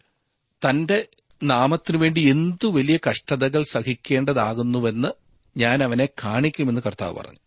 തന്റെ 0.71 1.09
നാമത്തിനു 1.43 1.99
വേണ്ടി 1.99 2.21
എന്തു 2.21 2.67
വലിയ 2.67 2.99
കഷ്ടതകൾ 3.11 3.63
സഹിക്കേണ്ടതാകുന്നുവെന്ന് 3.63 5.09
ഞാൻ 5.57 5.85
അവനെ 5.85 6.09
കാണിക്കുമെന്ന് 6.25 6.81
കർത്താവ് 6.87 7.17
പറഞ്ഞു. 7.17 7.39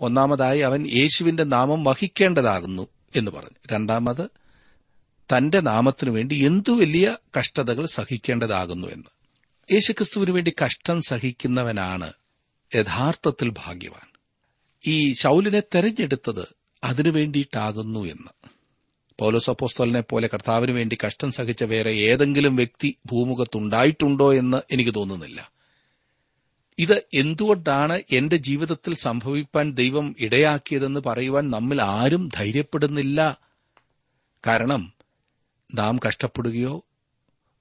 ഒന്നാമതായി 0.00 0.60
അവൻ 0.60 0.86
യേശുവിന്റെ 0.86 1.44
നാമം 1.44 1.84
വഹിക്കേണ്ടതാകുന്നു 1.84 2.86
എന്ന് 3.16 3.30
പറഞ്ഞു. 3.30 3.72
രണ്ടാമത് 3.72 4.28
തന്റെ 5.32 5.60
നാമത്തിനു 5.60 6.10
വേണ്ടി 6.10 6.34
എന്തു 6.34 6.72
വലിയ 6.72 7.16
കഷ്ടതകൾ 7.38 7.86
സഹിക്കേണ്ടതാകുന്നു 7.86 8.88
എന്ന്. 8.88 9.14
യേശുക്രിസ്തുവിനു 9.72 10.32
വേണ്ടി 10.32 10.52
കഷ്ടം 10.64 11.02
സഹിക്കുന്നവനാണ് 11.02 12.12
യഥാർത്ഥത്തിൽ 12.74 13.50
ഭാഗ്യവാൻ. 13.50 14.08
ഈ 14.86 15.12
ശൗലിനെ 15.12 15.60
തെരഞ്ഞെടുത്തത് 15.60 16.54
അതിനു 16.84 17.10
വേണ്ടിയിട്ടാകുന്നു 17.10 18.00
എന്ന്. 18.00 18.48
പൗലോസ് 19.20 19.50
അപ്പോസ്തോലിനെ 19.50 20.00
പോലെ 20.00 20.28
കർത്താവിന് 20.34 20.72
വേണ്ടി 20.72 20.98
കഷ്ടം 21.06 21.32
സഹിച്ച 21.32 21.64
വേറെ 21.64 21.90
ഏതെങ്കിലും 21.90 22.56
വ്യക്തി 22.56 22.96
ഭൂമുഖത്തുണ്ടായിട്ടുണ്ടോ 23.06 24.34
എന്ന് 24.34 24.56
എനിക്ക് 24.72 24.94
തോന്നുന്നില്ല. 24.94 25.52
ഇത് 26.78 27.02
എന്തുകൊണ്ടാണ് 27.14 28.02
എന്റെ 28.12 28.36
ജീവിതത്തിൽ 28.36 28.94
സംഭവിപ്പാൻ 28.94 29.72
ദൈവം 29.72 30.16
ഇടയാക്കിയതെന്ന് 30.18 31.00
പറയുവാൻ 31.00 31.50
നമ്മിൽ 31.50 31.82
ആരും 31.82 32.28
ധൈര്യപ്പെടുന്നില്ല? 32.34 33.38
കാരണം 34.46 34.93
നാം 35.74 36.00
കഷ്ടപ്പെടുകയോ 36.06 36.84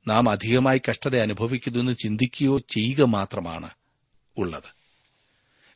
നാം 0.07 0.29
അധികമായി 0.29 0.81
കഷ്ടത 0.89 1.15
അനുഭവിക്കുന്നു 1.15 1.79
എന്ന് 1.79 1.93
ചിന്തിക്കുകയോ 1.93 2.57
ചെയ്യുക 2.57 3.01
മാത്രമാണ് 3.01 3.69
ഉള്ളത്. 4.38 4.75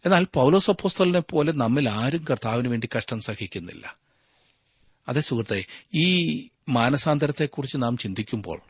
എന്നാൽ 0.06 0.28
പൗലോസ് 0.34 0.72
അപ്പോസ്തലിനെ 0.72 1.20
പോലെ 1.20 1.52
നമ്മിൽ 1.52 1.90
ആരും 1.90 2.26
കർത്താവിന് 2.30 2.68
വേണ്ടി 2.68 2.90
കഷ്ടം 2.98 3.22
സഹിക്കുന്നില്ല. 3.22 3.98
അതേ 5.08 5.22
സുഹൃത്തെ 5.22 5.66
ഈ 5.96 6.38
മാനസാന്തരത്തെക്കുറിച്ച് 6.70 7.78
നാം 7.78 7.98
ചിന്തിക്കുമ്പോൾ 7.98 8.62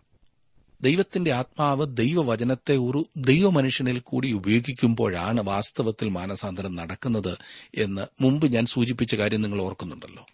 ദൈവത്തിന്റെ 0.81 1.31
ആത്മാവ് 1.31 1.85
ദൈവവചനത്തെ 1.89 2.75
ഒരു 2.75 3.05
ദൈവമനുഷ്യനിൽ 3.17 3.99
കൂടി 3.99 4.31
ഉപയോഗിക്കുമ്പോഴാണ് 4.31 5.41
വാസ്തവത്തിൽ 5.41 6.09
മാനസാന്തരം 6.09 6.75
നടക്കുന്നത് 6.75 7.37
എന്ന് 7.75 8.23
മുമ്പ് 8.23 8.47
ഞാൻ 8.47 8.65
സൂചിപ്പിച്ച 8.65 9.15
കാര്യം 9.15 9.41
നിങ്ങൾ 9.41 9.61
ഓർക്കുന്നുണ്ടല്ലോ. 9.61 10.25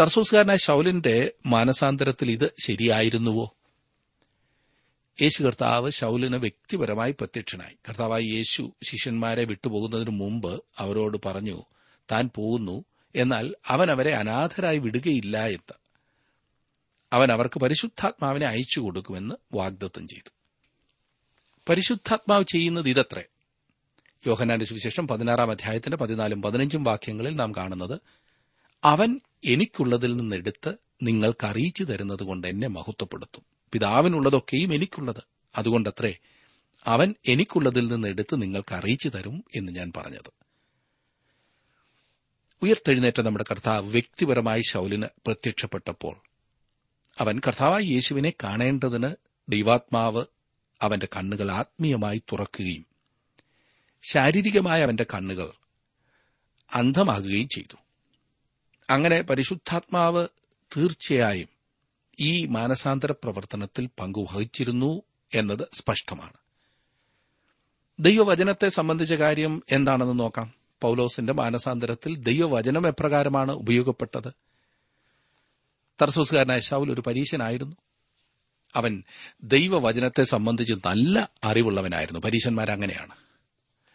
തർസൂസ്കാരനായ 0.00 0.56
ശൗലിന്റെ 0.56 1.32
മാനസാന്തരത്തിൽ 1.46 2.30
ഇത് 2.30 2.54
ശരിയായിരുന്നുവോ? 2.66 3.54
യേശു 5.22 5.42
കർത്താവ് 5.42 5.90
ശൗലിന് 5.90 6.36
വ്യക്തിപരമായി 6.36 7.12
പ്രത്യക്ഷനായി. 7.12 7.76
കർത്താവായി 7.88 8.22
യേശു 8.22 8.72
ശിഷ്യന്മാരെ 8.84 9.44
വിട്ടുപോകുന്നതിനു 9.44 10.10
മുമ്പ് 10.10 10.64
അവരോട് 10.78 11.18
പറഞ്ഞു 11.26 11.62
താൻ 12.12 12.30
പോകുന്നു 12.34 12.84
എന്നാൽ 13.14 13.54
അവൻ 13.68 13.90
അവരെ 13.90 14.14
അനാഥരായി 14.14 14.78
വിടുകയില്ല 14.78 15.46
എന്ന്. 15.46 15.72
അവൻ 17.12 17.32
അവർക്ക് 17.32 17.60
പരിശുദ്ധാത്മാവിനെ 17.60 18.46
അയച്ചു 18.46 18.80
കൊടുക്കുമെന്ന് 18.80 19.34
വാഗ്ദത്തം 19.54 20.08
ചെയ്തു. 20.08 20.30
പരിശുദ്ധാത്മാവ് 21.68 22.44
ചെയ്യുന്നത് 22.44 22.88
ഇതത്രേ. 22.88 23.24
യോഹനാന്റെ 24.26 24.66
സുവിശേഷം 24.66 25.08
പതിനാറാം 25.08 25.50
അധ്യായത്തിന്റെ 25.50 25.96
പതിനാലും 25.96 26.42
പതിനഞ്ചും 26.42 26.84
വാക്യങ്ങളിൽ 26.84 27.36
നാം 27.36 27.52
കാണുന്നത് 27.52 28.00
അവൻ 28.86 29.20
എനിക്കുള്ളതിൽ 29.44 30.16
നിന്നെടുത്ത് 30.16 30.74
നിങ്ങൾക്ക് 31.02 31.46
അറിയിച്ചു 31.46 31.84
തരുന്നത് 31.84 32.22
കൊണ്ട് 32.22 32.46
എന്നെ 32.46 32.68
മഹത്വപ്പെടുത്തും. 32.68 33.42
പിതാവിനുള്ളതൊക്കെയും 33.72 34.74
എനിക്കുള്ളത്. 34.74 35.22
അതുകൊണ്ടത്രേ 35.56 36.16
അവൻ 36.84 37.14
എനിക്കുള്ളതിൽ 37.28 37.88
നിന്നെടുത്ത് 37.88 38.42
നിങ്ങൾക്ക് 38.42 38.74
അറിയിച്ചു 38.74 39.08
തരും 39.08 39.44
എന്ന് 39.56 39.72
ഞാൻ 39.72 39.92
പറഞ്ഞത്. 39.96 40.30
ഉയർത്തെഴുന്നേറ്റ 42.62 43.20
നമ്മുടെ 43.20 43.44
കർത്താവ് 43.50 43.90
വ്യക്തിപരമായി 43.90 44.62
ശൗലിന് 44.70 45.06
പ്രത്യക്ഷപ്പെട്ടപ്പോൾ 45.26 46.16
അവൻ 47.18 47.40
കർത്താവായ 47.46 47.82
യേശുവിനെ 47.82 48.32
കാണേണ്ടതിന് 48.44 49.10
ദൈവാത്മാവ് 49.48 50.24
അവന്റെ 50.82 51.08
കണ്ണുകൾ 51.16 51.50
ആത്മീയമായി 51.50 52.18
തുറക്കുകയും 52.18 52.86
ശാരീരികമായ 54.02 54.82
അവന്റെ 54.82 55.06
കണ്ണുകൾ 55.14 55.48
അന്ധമാകുകയും 56.74 57.48
ചെയ്തു. 57.48 57.76
അങ്ങനെ 58.90 59.22
പരിശുദ്ധാത്മാവ് 59.22 60.28
തീർച്ചയായും 60.76 61.48
ഈ 62.20 62.46
മാനസാന്തര 62.46 63.12
പ്രവർത്തനത്തിൽ 63.12 63.88
പങ്കുവഹിച്ചിരുന്നു 64.00 65.02
എന്നത് 65.34 65.68
സ്പഷ്ടമാണ്. 65.72 66.32
ദൈവവചനത്തെ 68.00 68.68
സംബന്ധിച്ച 68.68 69.12
കാര്യം 69.12 69.62
എന്താണെന്ന് 69.70 70.20
നോക്കാം. 70.20 70.52
പൌലോസിന്റെ 70.80 71.32
മാനസാന്തരത്തിൽ 71.32 72.16
ദൈവവചനം 72.16 72.88
എപ്രകാരമാണ് 72.88 73.52
ഉപയോഗപ്പെട്ടത്? 73.52 74.32
തർസൂസുകാരനായ 76.02 76.60
ശൗൽ 76.60 76.92
ഒരു 76.92 77.00
പരീശനായിരുന്നു. 77.00 77.76
അവൻ 78.74 79.02
ദൈവവചനത്തെ 79.42 80.24
സംബന്ധിച്ച് 80.24 80.74
നല്ല 80.86 81.30
അറിവുള്ളവനായിരുന്നു. 81.44 82.20
പരീശന്മാർ 82.20 82.70
അങ്ങനെയാണ് 82.70 83.25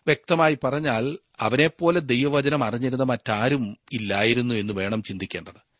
വ്യക്തമായി 0.08 0.58
പറഞ്ഞാൽ 0.63 1.17
അവനെപ്പോലെ 1.39 2.00
ദൈവവചനം 2.00 2.63
അറിഞ്ഞിരുന്ന 2.63 3.03
മറ്റാരും 3.03 3.77
ഇല്ലായിരുന്നു 3.91 4.55
എന്ന് 4.55 4.74
വേണം 4.74 5.03
ചിന്തിക്കേണ്ടത്. 5.03 5.72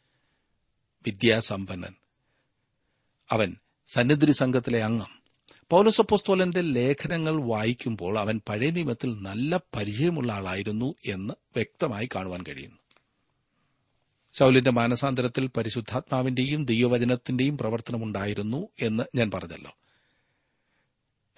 വിദ്യാസമ്പന്നൻ. 1.08 1.96
അവൻ 3.32 3.56
സന്നിധി 3.88 4.32
സംഘത്തിലെ 4.32 4.84
അംഗം. 4.84 5.22
പൗലസപ്പോസ്തോലന്റെ 5.70 6.62
ലേഖനങ്ങൾ 6.62 7.44
വായിക്കുമ്പോൾ 7.44 8.20
അവൻ 8.20 8.42
പഴയ 8.50 8.70
നിയമത്തിൽ 8.70 9.22
നല്ല 9.22 9.58
പരിചയമുള്ള 9.58 10.34
ആളായിരുന്നു 10.34 10.96
എന്ന് 11.06 11.34
വ്യക്തമായി 11.34 12.10
കാണുവാൻ 12.16 12.44
കഴിയുന്നു. 12.44 12.78
ശൗലിന്റെ 14.34 14.72
മാനസാന്തരത്തിൽ 14.72 15.48
പരിശുദ്ധാത്മാവിന്റെയും 15.48 16.66
ദൈവവചനത്തിന്റെയും 16.66 17.58
പ്രവർത്തനമുണ്ടായിരുന്നു 17.58 18.68
എന്ന് 18.82 19.04
ഞാൻ 19.16 19.32
പറഞ്ഞല്ലോ. 19.32 19.72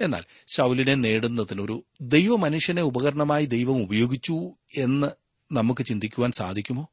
എന്നാൽ 0.04 0.24
ശൗലിനെ 0.48 0.96
ദൈവ 0.96 1.84
ദൈവമനുഷ്യനെ 2.02 2.82
ഉപകരണമായി 2.82 3.46
ദൈവം 3.46 3.84
ഉപയോഗിച്ചു 3.84 4.52
എന്ന് 4.78 5.08
നമുക്ക് 5.52 5.86
ചിന്തിക്കുവാൻ 5.86 6.32
സാധിക്കുമോ? 6.32 6.88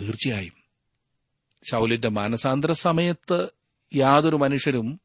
തീർച്ചയായും. 0.00 0.52
ശൗലിന്റെ 1.70 2.08
മാനസാന്തര 2.08 2.72
സമയത്ത് 2.72 3.48
യാതൊരു 3.94 4.36
മനുഷ്യരും 4.36 5.00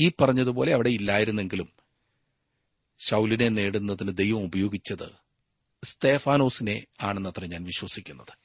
ഈ 0.00 0.12
പറഞ്ഞതുപോലെ 0.20 0.74
അവിടെ 0.74 0.90
ഇല്ലായിരുന്നെങ്കിലും 0.90 1.68
ശൗലിനെ 2.98 3.48
നേടുന്നതിന് 3.48 4.16
ദൈവം 4.16 4.44
ഉപയോഗിച്ചത് 4.44 5.20
സ്തേഫാനോസിനെ 5.84 6.86
ആണെന്നത്ര 7.02 7.44
ഞാൻ 7.44 7.64
വിശ്വസിക്കുന്നത്. 7.64 8.40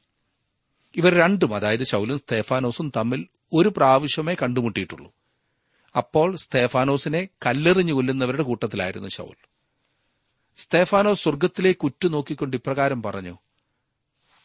ഇവർ 0.95 1.13
രണ്ടും 1.13 1.55
അതായത് 1.55 1.83
ശൗലും 1.83 2.17
സ്തേഫാനോസും 2.17 2.91
തമ്മിൽ 2.97 3.27
ഒരു 3.53 3.73
പ്രാവശ്യമേ 3.77 4.35
കണ്ടുമുട്ടിയിട്ടുള്ളൂ. 4.41 5.13
അപ്പോൾ 5.97 6.35
സ്തേഫാനോസിനെ 6.35 7.27
കല്ലെറിഞ്ഞു 7.45 7.93
കൊല്ലുന്നവരുടെ 7.93 8.43
കൂട്ടത്തിലായിരുന്നു 8.43 9.07
ശൗൽ. 9.07 9.35
സ്തേഫാനോസ് 10.55 11.23
സ്വർഗത്തിലേക്ക് 11.23 11.85
ഉറ്റുനോക്കിക്കൊണ്ട് 11.85 12.57
ഇപ്രകാരം 12.57 13.03
പറഞ്ഞു 13.03 13.37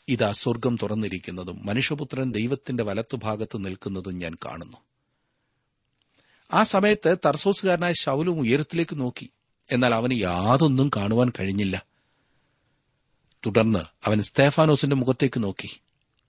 ഇതാ 0.09 0.33
സ്വർഗം 0.33 0.77
തുറന്നിരിക്കുന്നതും 0.83 1.67
മനുഷ്യപുത്രൻ 1.67 2.33
ദൈവത്തിന്റെ 2.33 2.83
വലത്തുഭാഗത്ത് 2.83 3.65
നിൽക്കുന്നതും 3.65 4.19
ഞാൻ 4.19 4.35
കാണുന്നു. 4.45 4.77
ആ 6.53 6.63
സമയത്ത് 6.63 7.17
തർസോസുകാരനായ 7.27 7.93
ശൗലും 7.93 8.41
ഉയരത്തിലേക്ക് 8.41 9.01
നോക്കി 9.01 9.31
എന്നാൽ 9.71 9.95
അവന് 9.95 10.13
യാതൊന്നും 10.13 10.91
കാണുവാൻ 10.97 11.33
കഴിഞ്ഞില്ല. 11.41 11.85
തുടർന്ന് 13.47 13.79
അവൻ 13.79 14.23
സ്തേഫാനോസിന്റെ 14.23 14.97
മുഖത്തേക്ക് 14.97 15.43
നോക്കി. 15.43 15.81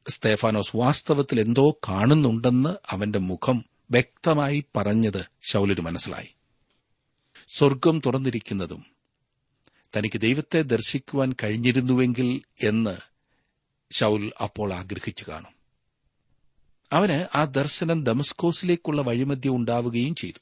സ്തേഫാനോസ് 0.07 0.77
വാസ്തവത്തിൽ 0.77 1.39
എന്തോ 1.39 1.71
കാണുന്നുണ്ടെന്ന് 1.71 2.75
അവന്റെ 2.89 3.19
മുഖം 3.19 3.70
വ്യക്തമായി 3.91 4.65
പറഞ്ഞത് 4.75 5.25
ശൗലിന് 5.41 5.81
മനസ്സിലായി. 5.81 6.27
സ്വർഗം 7.47 8.01
തുറന്നിരിക്കുന്നതും 8.05 8.85
തനിക്ക് 9.97 10.21
ദൈവത്തെ 10.21 10.61
ദർശിക്കുവാൻ 10.61 11.35
കഴിഞ്ഞിരുന്നുവെങ്കിൽ 11.43 12.41
എന്ന് 12.63 12.97
ശൗൽ 13.91 14.31
അപ്പോൾ 14.43 14.73
ആഗ്രഹിച്ചു 14.73 15.25
കാണും. 15.29 15.61
അവന് 16.93 17.37
ആ 17.37 17.43
ദർശനം 17.43 18.03
ദമസ്കോസിലേക്കുള്ള 18.03 19.01
വഴിമധ്യം 19.01 19.55
ഉണ്ടാവുകയും 19.55 20.15
ചെയ്തു. 20.15 20.39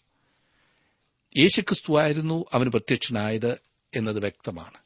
യേശുക്രിസ്തുവായിരുന്നു 1.39 2.45
അവന് 2.53 2.69
പ്രത്യക്ഷനായത് 2.69 3.59
എന്നത് 3.95 4.19
വ്യക്തമാണ്. 4.19 4.77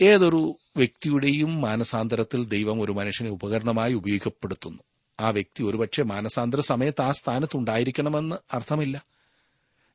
ഏതൊരു 0.00 0.56
വ്യക്തിയുടെയും 0.76 1.60
മാനസാന്തരത്തിൽ 1.60 2.44
ദൈവം 2.44 2.82
ഒരു 2.82 2.92
മനുഷ്യനെ 2.92 3.30
ഉപകരണമായി 3.30 3.94
ഉപയോഗപ്പെടുത്തുന്നു. 3.94 4.82
ആ 5.20 5.30
വ്യക്തി 5.30 5.62
ഒരുപക്ഷെ 5.62 6.02
മാനസാന്തര 6.02 6.60
സമയത്ത് 6.60 7.02
ആ 7.02 7.12
സ്ഥാനത്തുണ്ടായിരിക്കണമെന്ന് 7.12 8.36
അർത്ഥമില്ല. 8.52 9.04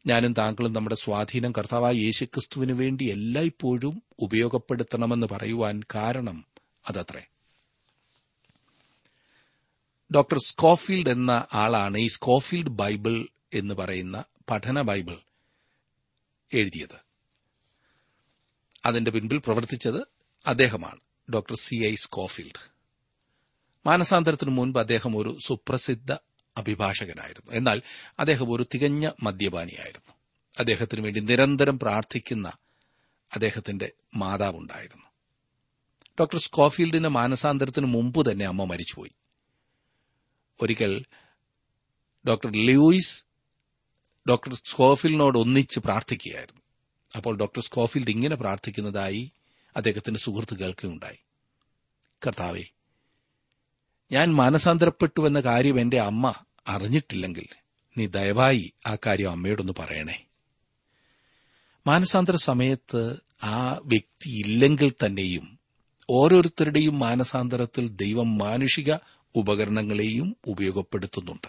ഞാനും 0.08 0.34
താങ്കളും 0.34 0.74
നമ്മുടെ 0.74 0.96
സ്വാധീനം 0.96 1.52
കർത്താവായ 1.52 1.94
യേശുക്രിസ്തുവിനു 1.94 2.74
വേണ്ടി 2.74 3.06
എല്ലായ്പ്പോഴും 3.06 4.04
ഉപയോഗപ്പെടുത്തണമെന്ന് 4.20 5.28
പറയുവാൻ 5.32 5.82
കാരണം 5.96 6.46
അതത്രേ. 6.88 7.26
ഡോക്ടർ 10.16 10.38
സ്കോഫീൽഡ് 10.38 11.10
എന്ന 11.10 11.46
ആളാണ് 11.54 11.98
ഈ 11.98 12.08
സ്കോഫീൽഡ് 12.08 12.70
ബൈബിൾ 12.70 13.28
എന്ന് 13.54 13.74
പറയുന്ന 13.74 14.24
പഠന 14.50 14.82
ബൈബിൾ 14.82 15.18
എഴുതിയത്. 16.54 17.10
അതിന്റെ 18.86 19.12
പിൻപിൽ 19.12 19.38
പ്രവർത്തിച്ചത് 19.38 20.08
അദ്ദേഹമാണ് 20.48 21.00
ഡോക്ടർ 21.34 21.56
സി 21.56 21.76
ഐ 21.76 21.96
സ്കോഫീൽഡ്. 21.96 22.69
മാനസാന്തരത്തിനു 23.86 24.50
മുൻപ് 24.50 24.80
അദ്ദേഹം 24.80 25.18
ഒരു 25.18 25.38
സുപ്രസിദ്ധ 25.46 26.12
അഭിഭാഷകനായിരുന്നു. 26.58 27.52
എന്നാൽ 27.52 27.82
അദ്ദേഹം 28.20 28.52
ഒരു 28.52 28.66
തികഞ്ഞ 28.74 29.12
മദ്യപാനിയായിരുന്നു. 29.24 30.14
അദ്ദേഹത്തിനു 30.60 31.02
വേണ്ടി 31.02 31.20
നിരന്തരം 31.20 31.80
പ്രാർത്ഥിക്കുന്ന 31.80 32.50
അദ്ദേഹത്തിന്റെ 33.36 33.92
മാതാവുണ്ടായിരുന്നു. 34.16 35.06
ഡോക്ടർ 36.20 36.40
സ്കോഫീൽഡിന്റെ 36.40 37.10
മാനസാന്തരത്തിന് 37.10 37.86
മുമ്പ് 37.86 38.32
തന്നെ 38.32 38.46
അമ്മ 38.46 38.64
മരിച്ചുപോയി. 38.64 39.12
ഒരിക്കൽ 40.62 41.06
ഡോക്ടർ 42.28 42.52
ലൂയിസ് 42.52 43.24
ഡോക്ടർ 44.30 44.54
സ്കോഫീൽഡിനോട് 44.54 45.38
ഒന്നിച്ച് 45.38 45.80
പ്രാർത്ഥിക്കുകയായിരുന്നു. 45.80 46.62
അപ്പോൾ 47.16 47.38
ഡോക്ടർ 47.38 47.62
സ്കോഫീൽഡ് 47.62 48.10
ഇങ്ങനെ 48.10 48.36
പ്രാർത്ഥിക്കുന്നതായി 48.36 49.32
അദ്ദേഹത്തിന്റെ 49.76 50.20
സുഹൃത്ത് 50.20 50.60
കേൾക്കുകയുണ്ടായി. 50.60 51.18
കർത്താവെ 52.28 52.64
ഞാൻ 54.12 54.34
മാനസാന്തരപ്പെട്ടു 54.34 55.28
എന്ന 55.28 55.40
കാര്യം 55.40 55.80
എന്റെ 55.80 56.00
അമ്മ 56.00 56.34
അറിഞ്ഞിട്ടില്ലെങ്കിൽ 56.68 57.48
നീ 57.98 58.06
ദയവായി 58.06 58.74
ആ 58.88 58.98
കാര്യം 59.06 59.32
അമ്മയോടൊന്ന് 59.32 59.74
പറയണേ. 59.80 60.26
മാനസാന്തര 61.88 62.36
സമയത്ത് 62.36 63.18
ആ 63.44 63.80
വ്യക്തി 63.84 64.30
ഇല്ലെങ്കിൽ 64.30 64.94
തന്നെയും 65.06 65.60
ഓരോരുത്തരുടെയും 66.10 67.00
മാനസാന്തരത്തിൽ 67.00 67.88
ദൈവം 67.88 68.38
മാനുഷിക 68.38 68.94
ഉപകരണങ്ങളെയും 69.36 70.38
ഉപയോഗപ്പെടുത്തുന്നുണ്ട്. 70.48 71.48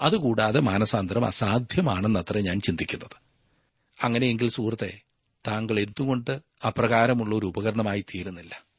അതുകൂടാതെ 0.00 0.60
മാനസാന്തരം 0.60 1.24
അസാധ്യമാണെന്നത്ര 1.24 2.38
ഞാൻ 2.38 2.60
ചിന്തിക്കുന്നത്. 2.60 3.16
അങ്ങനെയെങ്കിൽ 4.02 4.48
സുഹൃത്തെ 4.48 5.00
താങ്കൾ 5.46 5.80
എന്തുകൊണ്ട് 5.80 6.40
അപ്രകാരമുള്ള 6.66 7.36
ഒരു 7.36 7.46
ഉപകരണമായി 7.46 8.00
തീരുന്നില്ല? 8.00 8.73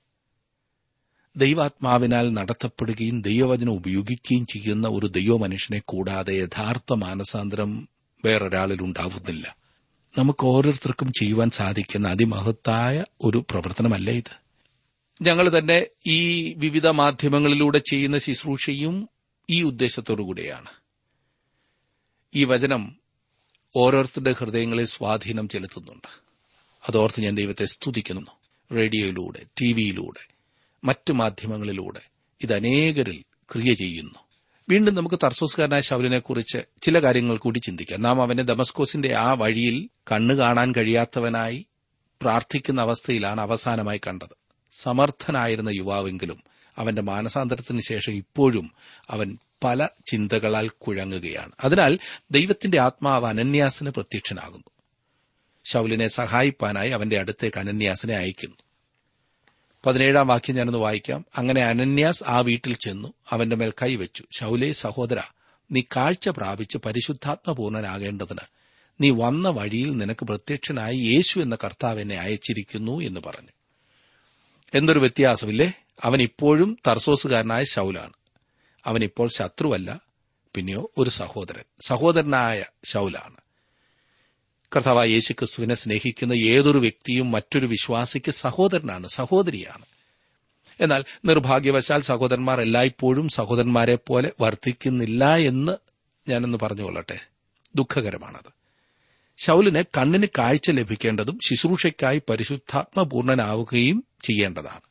ദൈവാത്മാവിനാൽ 1.37 2.33
നടത്തപ്പെടുകയും 2.33 3.21
ദൈവവചനം 3.21 3.71
ഉപയോഗിക്കുകയും 3.71 4.45
ചെയ്യുന്ന 4.45 4.87
ഒരു 4.87 5.07
ദൈവമനുഷ്യനെ 5.07 5.81
കൂടാതെ 5.85 6.33
യഥാർത്ഥ 6.33 6.93
മാനസാന്തരം 6.93 7.89
വേറൊരാളിൽ 8.25 8.81
ഉണ്ടാവുന്നില്ല. 8.81 9.57
നമുക്ക് 10.17 10.45
ഓരോരുത്തർക്കും 10.45 11.13
ചെയ്യുവാൻ 11.19 11.49
സാധിക്കുന്ന 11.49 12.07
അതിമഹത്തായ 12.07 13.05
ഒരു 13.21 13.45
പ്രവർത്തനമല്ല 13.49 14.11
ഇത്? 14.11 14.45
ഞങ്ങൾ 15.21 15.57
തന്നെ 15.57 15.85
ഈ 16.07 16.53
വിവിധ 16.53 16.87
മാധ്യമങ്ങളിലൂടെ 16.87 17.77
ചെയ്യുന്ന 17.77 18.17
ശുശ്രൂഷയും 18.17 19.09
ഈ 19.49 19.63
ഉദ്ദേശത്തോടുകൂടിയാണ് 19.63 20.69
ഈ 22.35 22.43
വചനം 22.43 22.95
ഓരോരുത്തരുടെ 23.75 24.31
ഹൃദയങ്ങളെ 24.31 24.85
സ്വാധീനം 24.85 25.49
ചെലുത്തുന്നുണ്ട്. 25.49 26.21
അതോർത്ത് 26.89 27.21
ഞാൻ 27.21 27.35
ദൈവത്തെ 27.35 27.65
സ്തുതിക്കുന്നു. 27.65 28.31
റേഡിയോയിലൂടെ 28.73 29.45
ടിവിയിലൂടെ 29.61 30.34
മറ്റു 30.85 31.13
മാധ്യമങ്ങളിലൂടെ. 31.13 32.01
ഇത് 32.43 32.53
അനേകരിൽ 32.53 33.23
ക്രിയ 33.53 33.73
ചെയ്യുന്നു. 33.73 34.19
വീണ്ടും 34.69 34.95
നമുക്ക് 34.95 35.15
തർസോസ്കാരനായ 35.15 35.81
ശൗലിനെക്കുറിച്ച് 35.81 36.57
ചില 36.81 36.99
കാര്യങ്ങൾ 36.99 37.37
കൂടി 37.37 37.59
ചിന്തിക്കാം. 37.59 38.01
നാം 38.01 38.21
അവനെ 38.21 38.43
ദമസ്കോസിന്റെ 38.43 39.15
ആ 39.15 39.33
വഴിയിൽ 39.33 39.89
കണ്ണു 40.11 40.33
കാണാൻ 40.33 40.73
കഴിയാത്തവനായി 40.77 41.65
പ്രാർത്ഥിക്കുന്ന 42.21 42.81
അവസ്ഥയിലാണ് 42.81 43.41
അവസാനമായി 43.41 44.01
കണ്ടത്. 44.07 44.37
സമർത്ഥനായിരുന്ന 44.71 45.69
യുവാവെങ്കിലും 45.69 46.43
അവന്റെ 46.77 47.01
മാനസാന്തരത്തിന് 47.01 47.81
ശേഷം 47.81 48.13
ഇപ്പോഴും 48.13 48.71
അവൻ 49.09 49.37
പല 49.63 49.87
ചിന്തകളാൽ 50.11 50.69
കുഴങ്ങുകയാണ്. 50.69 51.51
അതിനാൽ 51.63 51.99
ദൈവത്തിന്റെ 52.31 52.79
ആത്മാവ് 52.79 53.25
അനന്യാസിന് 53.25 53.89
പ്രത്യക്ഷനാകുന്നു. 53.89 54.69
ശൗലിനെ 55.65 56.07
സഹായിപ്പാനായി 56.07 56.89
അവന്റെ 56.89 57.19
അടുത്തേക്ക് 57.19 57.59
അനന്യാസിനെ 57.59 58.15
അയക്കുന്നു. 58.15 58.64
പതിനേഴാം 59.85 60.27
വാക്യം 60.27 60.55
ഞാനൊന്ന് 60.55 60.79
വായിക്കാം. 60.79 61.25
അങ്ങനെ 61.37 61.63
അനന്യാസ് 61.63 62.23
ആ 62.27 62.39
വീട്ടിൽ 62.39 62.75
ചെന്നു 62.75 63.13
അവന്റെ 63.29 63.55
മേൽ 63.55 63.73
കൈവച്ചു 63.81 64.23
ശൗലേ 64.39 64.71
സഹോദര 64.71 65.21
നീ 65.71 65.81
കാഴ്ച 65.81 66.29
പ്രാപിച്ച് 66.29 66.77
പരിശുദ്ധാത്മപൂർണനാകേണ്ടതിന് 66.77 68.39
നീ 69.01 69.09
വന്ന 69.09 69.49
വഴിയിൽ 69.49 69.97
നിനക്ക് 69.97 70.25
പ്രത്യക്ഷനായി 70.25 70.97
യേശു 70.97 71.39
എന്ന 71.39 71.57
കർത്താവ് 71.63 72.01
എന്നെ 72.01 72.19
അയച്ചിരിക്കുന്നു 72.19 72.99
എന്ന് 72.99 73.19
പറഞ്ഞു. 73.19 73.49
എന്തൊരു 74.73 74.99
വ്യത്യാസമില്ലേ? 74.99 75.73
അവൻ 76.03 76.21
ഇപ്പോഴും 76.21 76.77
തർസോസുകാരനായ 76.87 77.63
ശൗലാണ്. 77.63 78.13
അവൻ 78.85 79.03
ഇപ്പോൾ 79.03 79.29
ശത്രുവല്ല 79.37 79.99
പിന്നെയോ 80.55 80.91
ഒരു 80.97 81.09
സഹോദരൻ. 81.09 81.63
സഹോദരനായ 81.87 82.65
ശൗലാണ്. 82.85 83.44
കർത്താവായ 84.75 85.07
യേശുക്രിസ്തുവിനെ 85.07 85.75
സ്നേഹിക്കുന്ന 85.75 86.33
ഏതൊരു 86.33 86.79
വ്യക്തിയും 86.79 87.31
മറ്റൊരു 87.31 87.65
വിശ്വാസിക്ക് 87.65 88.31
സഹോദരനാണ് 88.31 89.07
സഹോദരിയാണ്. 89.07 89.85
എന്നാൽ 90.79 91.03
നിർഭാഗ്യവശാൽ 91.25 92.01
സഹോദരന്മാർ 92.01 92.61
എല്ലായ്പ്പോഴും 92.61 93.29
സഹോദരന്മാരെ 93.29 93.97
പോലെ 94.07 94.31
വർദ്ധിക്കുന്നില്ല 94.41 95.35
എന്ന് 95.35 95.71
ഞാനൊന്ന് 96.29 96.57
പറഞ്ഞുകൊള്ളട്ടെ. 96.61 97.19
ദുഃഖകരമാണത്. 97.75 98.53
ശൗലിന് 99.37 99.83
കണ്ണിന് 99.97 100.27
കാഴ്ച 100.37 100.71
ലഭിക്കേണ്ടതും 100.71 101.39
ശുശ്രൂഷയ്ക്കായി 101.49 102.21
പരിശുദ്ധാത്മപൂർണനാവുകയും 102.29 104.03
ചെയ്യേണ്ടതാണ്. 104.23 104.81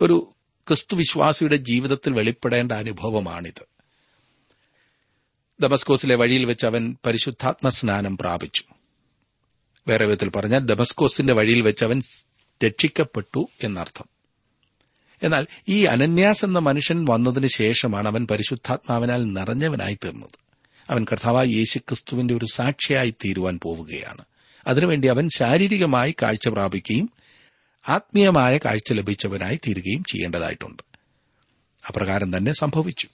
ഒരു 0.00 0.32
ക്രിസ്തുവിശ്വാസിയുടെ 0.68 1.56
ജീവിതത്തിൽ 1.56 2.12
വെളിപ്പെടേണ്ട 2.12 2.72
അനുഭവമാണിത്. 2.72 3.66
ദമസ്കോസിലെ 5.60 6.16
വഴിയിൽ 6.16 6.44
വെച്ച് 6.44 6.66
അവൻ 6.66 6.96
പരിശുദ്ധാത്മ 7.06 7.68
സ്നാനം 7.68 8.18
പ്രാപിച്ചു. 8.18 8.73
വേറെ 9.88 10.06
വിധത്തിൽ 10.06 10.28
പറഞ്ഞാൽ 10.28 10.58
ഡെമസ്കോസിന്റെ 10.58 11.34
വഴിയിൽ 11.34 11.60
വെച്ച് 11.60 11.84
അവൻ 11.84 12.02
രക്ഷിക്കപ്പെട്ടു 12.66 13.48
എന്നർത്ഥം. 13.62 14.04
എന്നാൽ 15.22 15.46
ഈ 15.68 15.84
അനന്യാസ് 15.84 16.44
എന്ന 16.44 16.58
മനുഷ്യൻ 16.58 17.06
വന്നതിന് 17.08 17.46
ശേഷമാണ് 17.46 18.08
അവൻ 18.08 18.26
പരിശുദ്ധാത്മാവിനാൽ 18.26 19.32
നിറഞ്ഞവനായി 19.32 19.94
തീർന്നത്. 19.94 20.38
അവൻ 20.90 21.06
കർത്താവായ 21.12 21.46
യേശുക്രിസ്തുവിന്റെ 21.46 22.34
ഒരു 22.34 22.44
സാക്ഷിയായി 22.44 23.10
തീരുവാൻ 23.10 23.60
പോവുകയാണ്. 23.62 24.24
അതിനുവേണ്ടി 24.66 25.08
അവൻ 25.08 25.28
ശാരീരികമായി 25.36 26.14
കാഴ്ച 26.22 26.48
പ്രാപിക്കുകയും 26.48 27.10
ആത്മീയമായ 27.88 28.58
കാഴ്ച 28.58 28.92
ലഭിച്ചവനായി 28.92 29.56
തീരുകയും 29.56 30.04
ചെയ്യേണ്ടതായിട്ടുണ്ട്. 30.04 30.82
അപ്രകാരം 31.88 32.36
തന്നെ 32.36 32.52
സംഭവിച്ചു. 32.52 33.08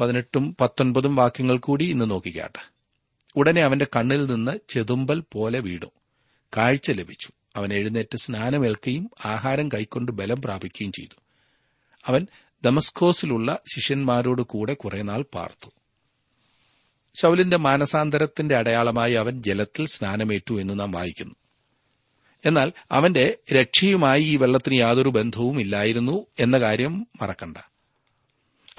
പതിനെട്ടും 0.00 0.56
പത്തൊൻപതും 0.60 1.16
വാക്യങ്ങൾ 1.16 1.58
കൂടി 1.58 1.84
ഇന്ന് 1.84 2.10
നോക്കിക്കാട്ടെ. 2.10 2.81
ഉടനെ 3.36 3.62
അവന്റെ 3.62 3.86
കണ്ണിൽ 3.96 4.26
നിന്ന് 4.26 4.58
ചെതുമ്പൽ 4.68 5.22
പോലെ 5.32 5.60
വീണു. 5.60 5.86
കാഴ്ച 6.56 6.90
ലഭിച്ചു. 6.90 7.32
അവൻ 7.56 7.74
എഴുന്നേറ്റ് 7.74 8.16
സ്നാനമേൽക്കുകയും 8.16 9.10
ആഹാരം 9.24 9.68
കൈക്കൊണ്ട് 9.68 10.12
ബലം 10.12 10.42
പ്രാപിക്കുകയും 10.42 10.92
ചെയ്തു. 10.92 11.20
അവൻ 12.06 12.26
ദമസ്കോസിലുള്ള 12.64 13.58
ശിഷ്യന്മാരോട് 13.74 14.42
കൂടെ 14.42 14.74
കുറേനാൾ 14.74 15.24
പാർത്തു. 15.34 15.70
ശൗലിന്റെ 17.14 17.56
മാനസാന്തരത്തിന്റെ 17.56 18.56
അടയാളമായി 18.56 19.12
അവൻ 19.12 19.42
ജലത്തിൽ 19.42 19.86
സ്നാനമേറ്റു 19.86 20.60
എന്ന് 20.60 20.80
നാം 20.80 20.92
വായിക്കുന്നു. 20.92 21.34
എന്നാൽ 22.44 22.72
അവന്റെ 22.90 23.38
രക്ഷയുമായി 23.54 24.22
ഈ 24.22 24.36
വെള്ളത്തിന് 24.36 24.78
യാതൊരു 24.78 25.08
ബന്ധവും 25.08 25.60
ഇല്ലായിരുന്നു 25.60 26.26
എന്ന 26.38 26.58
കാര്യം 26.58 27.06
മറക്കണ്ട. 27.22 27.56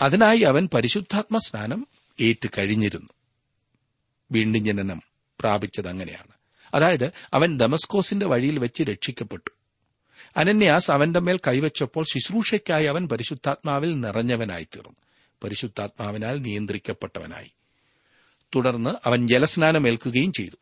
അതിനായി 0.01 0.39
അവൻ 0.39 0.69
പരിശുദ്ധാത്മ 0.73 1.37
സ്നാനം 1.37 1.87
ഏറ്റ് 2.21 2.49
കഴിഞ്ഞിരുന്നു. 2.57 3.09
വീണ്ടും 4.33 4.65
ജനനം 4.65 5.01
പ്രാപിച്ചത് 5.39 5.87
അങ്ങനെയാണ്. 5.87 6.33
അതായത് 6.73 7.11
അവൻ 7.33 7.57
ദമസ്കോസിന്റെ 7.57 8.25
വഴിയിൽ 8.25 8.59
വെച്ച് 8.59 8.83
രക്ഷിക്കപ്പെട്ടു. 8.83 9.49
അനന്യാസ് 10.37 10.91
അവന്റെ 10.91 11.19
മേൽ 11.19 11.39
കൈവച്ചപ്പോൾ 11.47 12.05
ശുശ്രൂഷയ്ക്കായി 12.13 12.85
അവൻ 12.85 13.07
പരിശുദ്ധാത്മാവിൽ 13.07 13.99
നിറഞ്ഞവനായി 13.99 14.63
തീർന്നു 14.63 14.95
പരിശുദ്ധാത്മാവിനാൽ 15.43 16.41
നിയന്ത്രിക്കപ്പെട്ടവനായി. 16.41 17.51
തുടർന്ന് 18.55 18.89
അവൻ 19.05 19.27
ജലസ്നാനമേൽക്കുകയും 19.27 20.31
ചെയ്തു. 20.31 20.55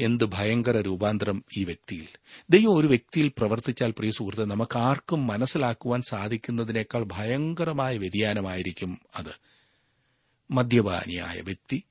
എന്ത് 0.00 0.24
ഭയങ്കര 0.24 0.80
രൂപാന്തരം 0.80 1.44
ഈ 1.56 1.64
വ്യക്തിയിൽ. 1.64 2.08
ദൈവം 2.50 2.76
ഒരു 2.76 2.86
വ്യക്തിയിൽ 2.86 3.28
പ്രവർത്തിച്ചാൽ 3.28 3.90
പ്രിയ 3.90 4.10
സുഹൃത്ത് 4.10 4.50
നമുക്ക് 4.50 4.78
ആർക്കും 4.78 5.26
മനസ്സിലാക്കുവാൻ 5.26 6.02
സാധിക്കുന്നതിനേക്കാൾ 6.02 7.04
ഭയങ്കരമായ 7.04 7.98
വ്യതിയാനമായിരിക്കും 7.98 8.98
അത്. 9.16 9.52
മദ്യപാനിയായ 10.50 11.40
വ്യക്തി 11.40 11.82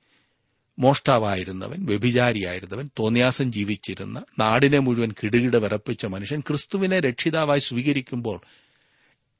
മോഷ്ടാവായിരുന്നവൻ 0.82 1.86
വ്യഭിചാരിയായിരുന്നവൻ 1.86 2.90
തോന്നിയാസം 2.98 3.52
ജീവിച്ചിരുന്ന 3.52 4.24
നാടിനെ 4.38 4.78
മുഴുവൻ 4.78 5.12
കിടുകിട 5.22 5.56
വിറപ്പിച്ച 5.56 6.06
മനുഷ്യൻ 6.06 6.40
ക്രിസ്തുവിനെ 6.40 7.00
രക്ഷിതാവായി 7.00 7.60
സ്വീകരിക്കുമ്പോൾ 7.60 8.40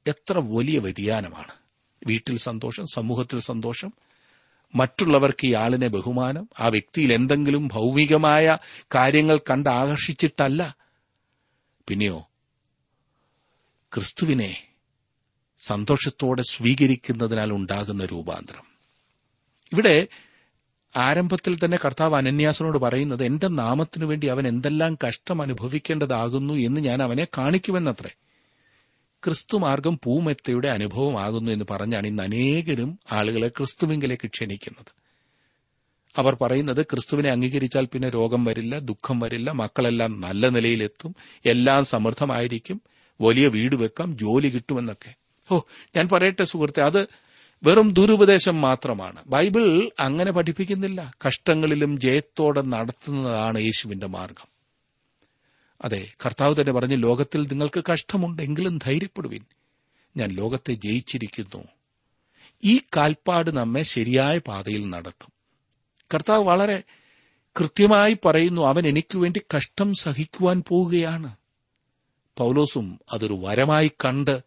എത്ര 0.06 0.38
വലിയ 0.38 0.78
വ്യതിയാനമാണ്. 0.78 1.52
വീട്ടിൽ 2.06 2.36
സന്തോഷം 2.36 2.86
സമൂഹത്തിൽ 2.94 3.38
സന്തോഷം 3.38 3.92
മറ്റുള്ളവർക്ക് 4.74 5.46
ഈ 5.46 5.52
ആളിനെ 5.52 5.88
ബഹുമാനം 5.88 6.48
ആ 6.60 6.66
വ്യക്തിയിൽ 6.66 7.12
എന്തെങ്കിലും 7.12 7.68
ഭൗമികമായ 7.68 8.58
കാര്യങ്ങൾ 8.94 9.40
കണ്ട് 9.50 9.70
ആകർഷിച്ചിട്ടല്ല. 9.70 10.76
പിന്നെയോ 11.88 12.28
ക്രിസ്തുവിനെ 13.94 14.66
സന്തോഷത്തോടെ 15.66 16.42
സ്വീകരിക്കുന്നതിനാൽ 16.42 17.52
ഉണ്ടാകുന്ന 17.52 18.04
രൂപാന്തരം. 18.04 18.64
ഇവിടെ 19.72 20.06
ആരംഭത്തിൽ 20.96 21.58
തന്നെ 21.64 21.78
കർത്താവ് 21.84 22.14
അനന്യാസനോട് 22.14 22.78
പറയുന്നത് 22.78 23.24
എന്റെ 23.24 23.48
നാമത്തിനു 23.48 24.06
വേണ്ടി 24.06 24.26
അവൻ 24.26 24.48
എന്തെല്ലാം 24.48 24.98
കഷ്ടം 25.08 25.42
അനുഭവിക്കേണ്ടതാകുന്നു 25.42 26.54
എന്ന് 26.54 26.80
ഞാൻ 26.80 27.02
അവനെ 27.02 27.26
കാണിക്കുമെന്നത്രേ. 27.38 28.10
ക്രിസ്തുമാർഗം 29.24 30.00
പൂമെത്തയുടെ 30.04 30.68
അനുഭവമാകുന്നു 30.68 31.52
എന്ന് 31.52 31.64
പറഞ്ഞാണ് 31.70 32.06
ഇന്ന് 32.06 32.22
അനേകരും 32.22 32.98
ആളുകളെ 33.12 33.48
ക്രിസ്തുവിങ്കിലേക്ക് 33.48 34.28
ക്ഷണിക്കുന്നത്. 34.28 35.02
അവർ 36.18 36.34
പറയുന്നത് 36.34 36.82
ക്രിസ്തുവിനെ 36.82 37.30
അംഗീകരിച്ചാൽ 37.30 37.84
പിന്നെ 37.84 38.08
രോഗം 38.08 38.44
വരില്ല 38.44 38.78
ദുഃഖം 38.78 39.18
വരില്ല 39.18 39.50
മക്കളെല്ലാം 39.50 40.20
നല്ല 40.20 40.48
നിലയിലെത്തും 40.48 41.14
എല്ലാം 41.46 41.84
സമൃദ്ധമായിരിക്കും 41.84 42.80
വലിയ 43.20 43.46
വീട് 43.48 43.74
വെക്കാം 43.74 44.18
ജോലി 44.18 44.48
കിട്ടുമെന്നൊക്കെ. 44.48 45.14
ഓ 45.52 45.60
ഞാൻ 45.96 46.08
പറയട്ടെ 46.08 46.44
സുഹൃത്തെ 46.44 46.82
അത് 46.82 47.06
വെറും 47.64 47.92
ദുരുപദേശം 47.92 48.60
മാത്രമാണ്. 48.60 49.22
ബൈബിൾ 49.26 49.90
അങ്ങനെ 50.00 50.32
പഠിപ്പിക്കുന്നില്ല. 50.32 51.12
കഷ്ടങ്ങളിലും 51.26 52.00
ജയത്തോടെ 52.00 52.62
നടത്തുന്നതാണ് 52.62 53.60
യേശുവിന്റെ 53.60 54.06
മാർഗം. 54.06 54.48
അതെ 55.84 56.12
കർത്താവ് 56.26 56.60
തന്നെ 56.60 56.72
പറഞ്ഞു 56.72 56.96
ലോകത്തിൽ 56.96 57.46
നിങ്ങൾക്ക് 57.46 57.84
കഷ്ടമുണ്ടെങ്കിലും 57.92 58.78
ധൈര്യപ്പെടുവിൻ. 58.78 59.44
ഞാൻ 60.16 60.28
ലോകത്തെ 60.28 60.72
ജയിച്ചിരിക്കുന്നു. 60.72 61.64
ഈ 62.64 62.78
കാൽപ്പാട് 62.78 63.56
നമ്മെ 63.56 63.82
ശരിയായ 63.82 64.38
പാതയിൽ 64.38 64.88
നടത്തും. 64.88 65.32
കർത്താവ് 66.14 66.44
വളരെ 66.44 66.82
കൃത്യമായി 67.60 68.16
പറയുന്നു 68.24 68.62
അവൻ 68.62 68.86
എനിക്ക് 68.86 69.18
വേണ്ടി 69.18 69.40
കഷ്ടം 69.56 69.94
സഹിക്കുവാൻ 69.94 70.62
പോവുകയാണ്. 70.68 71.36
പൗലോസും 72.36 73.00
അതൊരു 73.12 73.38
വരമായി 73.40 73.90
കണ്ട് 74.04 74.40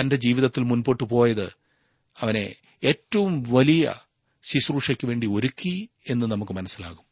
തന്റെ 0.00 0.16
ജീവിതത്തിൽ 0.16 0.62
മുൻപോട്ട് 0.62 1.04
പോയത് 1.04 1.59
അവനെ 2.20 2.54
ഏറ്റവും 2.84 3.42
വലിയ 3.42 3.94
ശുശ്രൂഷയ്ക്ക് 4.42 5.06
വേണ്ടി 5.06 5.26
ഒരുക്കി 5.26 5.88
എന്ന് 6.10 6.26
നമുക്ക് 6.26 6.52
മനസ്സിലാകും. 6.52 7.04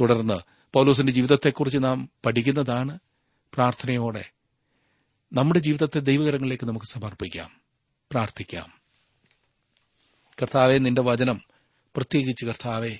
തുടർന്ന് 0.00 0.38
പൗലോസിന്റെ 0.72 1.12
ജീവിതത്തെക്കുറിച്ച് 1.12 1.78
നാം 1.78 2.10
പഠിക്കുന്നതാണ് 2.26 2.98
പ്രാർത്ഥനയോടെ. 3.54 4.30
നമ്മുടെ 5.32 5.58
ജീവിതത്തെ 5.58 5.98
ദൈവകരങ്ങളിലേക്ക് 5.98 6.64
നമുക്ക് 6.64 6.86
സമർപ്പിക്കാം. 6.86 7.60
പ്രാർത്ഥിക്കാം. 8.10 8.72
കർത്താവെ 10.42 10.78
നിന്റെ 10.78 11.02
വചനം 11.02 11.42
പ്രത്യേകിച്ച് 11.96 12.46
കർത്താവെ 12.46 12.98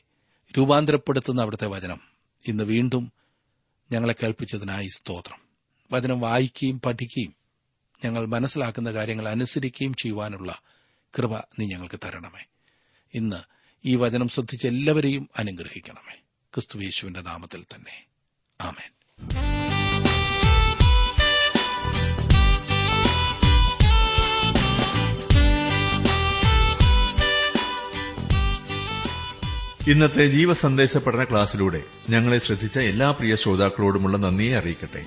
രൂപാന്തരപ്പെടുത്തുന്ന 0.58 1.42
അവിടുത്തെ 1.42 1.66
വചനം. 1.66 2.00
ഇന്ന് 2.46 2.64
വീണ്ടും 2.64 3.12
ഞങ്ങളെ 3.92 4.14
കേൾപ്പിച്ചതിനായി 4.22 4.86
സ്തോത്രം. 4.86 5.38
വചനം 5.92 6.20
വായിക്കുകയും 6.20 6.80
പഠിക്കുകയും 6.80 7.34
ഞങ്ങൾ 8.04 8.26
മനസ്സിലാക്കുന്ന 8.26 8.92
കാര്യങ്ങൾ 8.92 9.28
അനുസരിക്കുകയും 9.28 9.94
ചെയ്യുവാനുള്ള 9.94 10.62
കൃപ 11.18 11.36
നീ 11.58 11.66
ഞങ്ങൾക്ക് 11.66 11.98
തരണമേ. 12.04 12.44
ഇന്ന് 13.14 13.36
ഈ 13.84 13.96
വചനം 13.96 14.28
ശ്രദ്ധിച്ച് 14.28 14.66
എല്ലാവരെയും 14.66 15.28
അനുഗ്രഹിക്കണമേ. 15.38 16.18
ക്രിസ്തു 16.54 16.78
യേശുവിന്റെ 16.78 17.20
നാമത്തിൽ 17.20 17.62
തന്നെ. 17.62 18.04
ആമേൻ. 18.60 18.92
ഇന്നത്തെ 29.90 30.26
ജീവസന്ദേശ 30.26 30.96
പഠന 30.96 31.24
ക്ലാസ്സിലൂടെ 31.24 31.82
ഞങ്ങളെ 32.10 32.38
ശ്രദ്ധിച്ച 32.38 32.78
എല്ലാ 32.78 33.10
പ്രിയ 33.10 33.36
ശ്രോതാക്കളോടുമുള്ള 33.36 34.16
നന്ദിയെ 34.16 34.56
അറിയിക്കട്ടെ. 34.56 35.06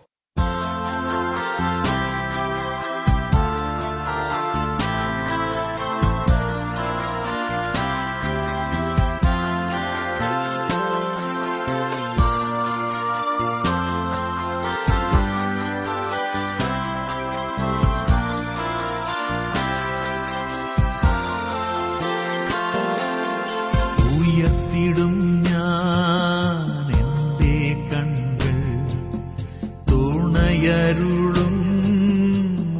ഉയരുളും 30.63 31.55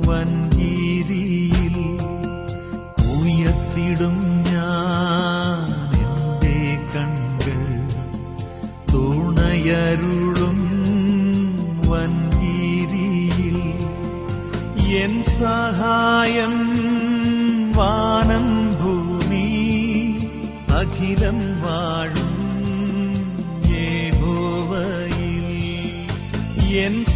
വൻകീരിയിൽ 0.08 1.76
ഉയർത്തിടും 3.14 4.18
ഞാൻ 4.50 5.72
എന്റെ 6.04 6.60
കൺകൾ. 6.94 7.62
തുണയരുളും 8.92 10.60
വൻകീരിയിൽ 11.90 13.58
എൻ 15.02 15.16
സഹായം 15.40 16.56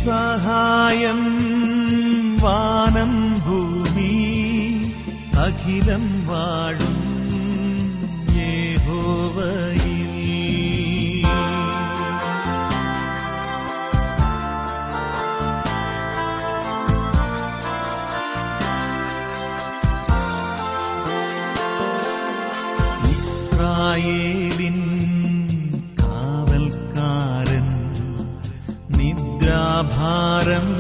സഹായം 0.06 1.22
വാനം 2.42 3.14
ഭൂമി 3.46 4.14
അഖിലം 5.38 6.06
വാഴ 6.28 6.85
ഭാരം 29.82 30.75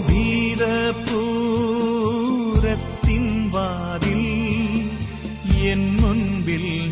கோபீர 0.00 0.64
பூரத்தின் 1.06 3.50
வாதில் 3.50 4.28
என் 5.70 5.94
முன்பில் 5.94 6.87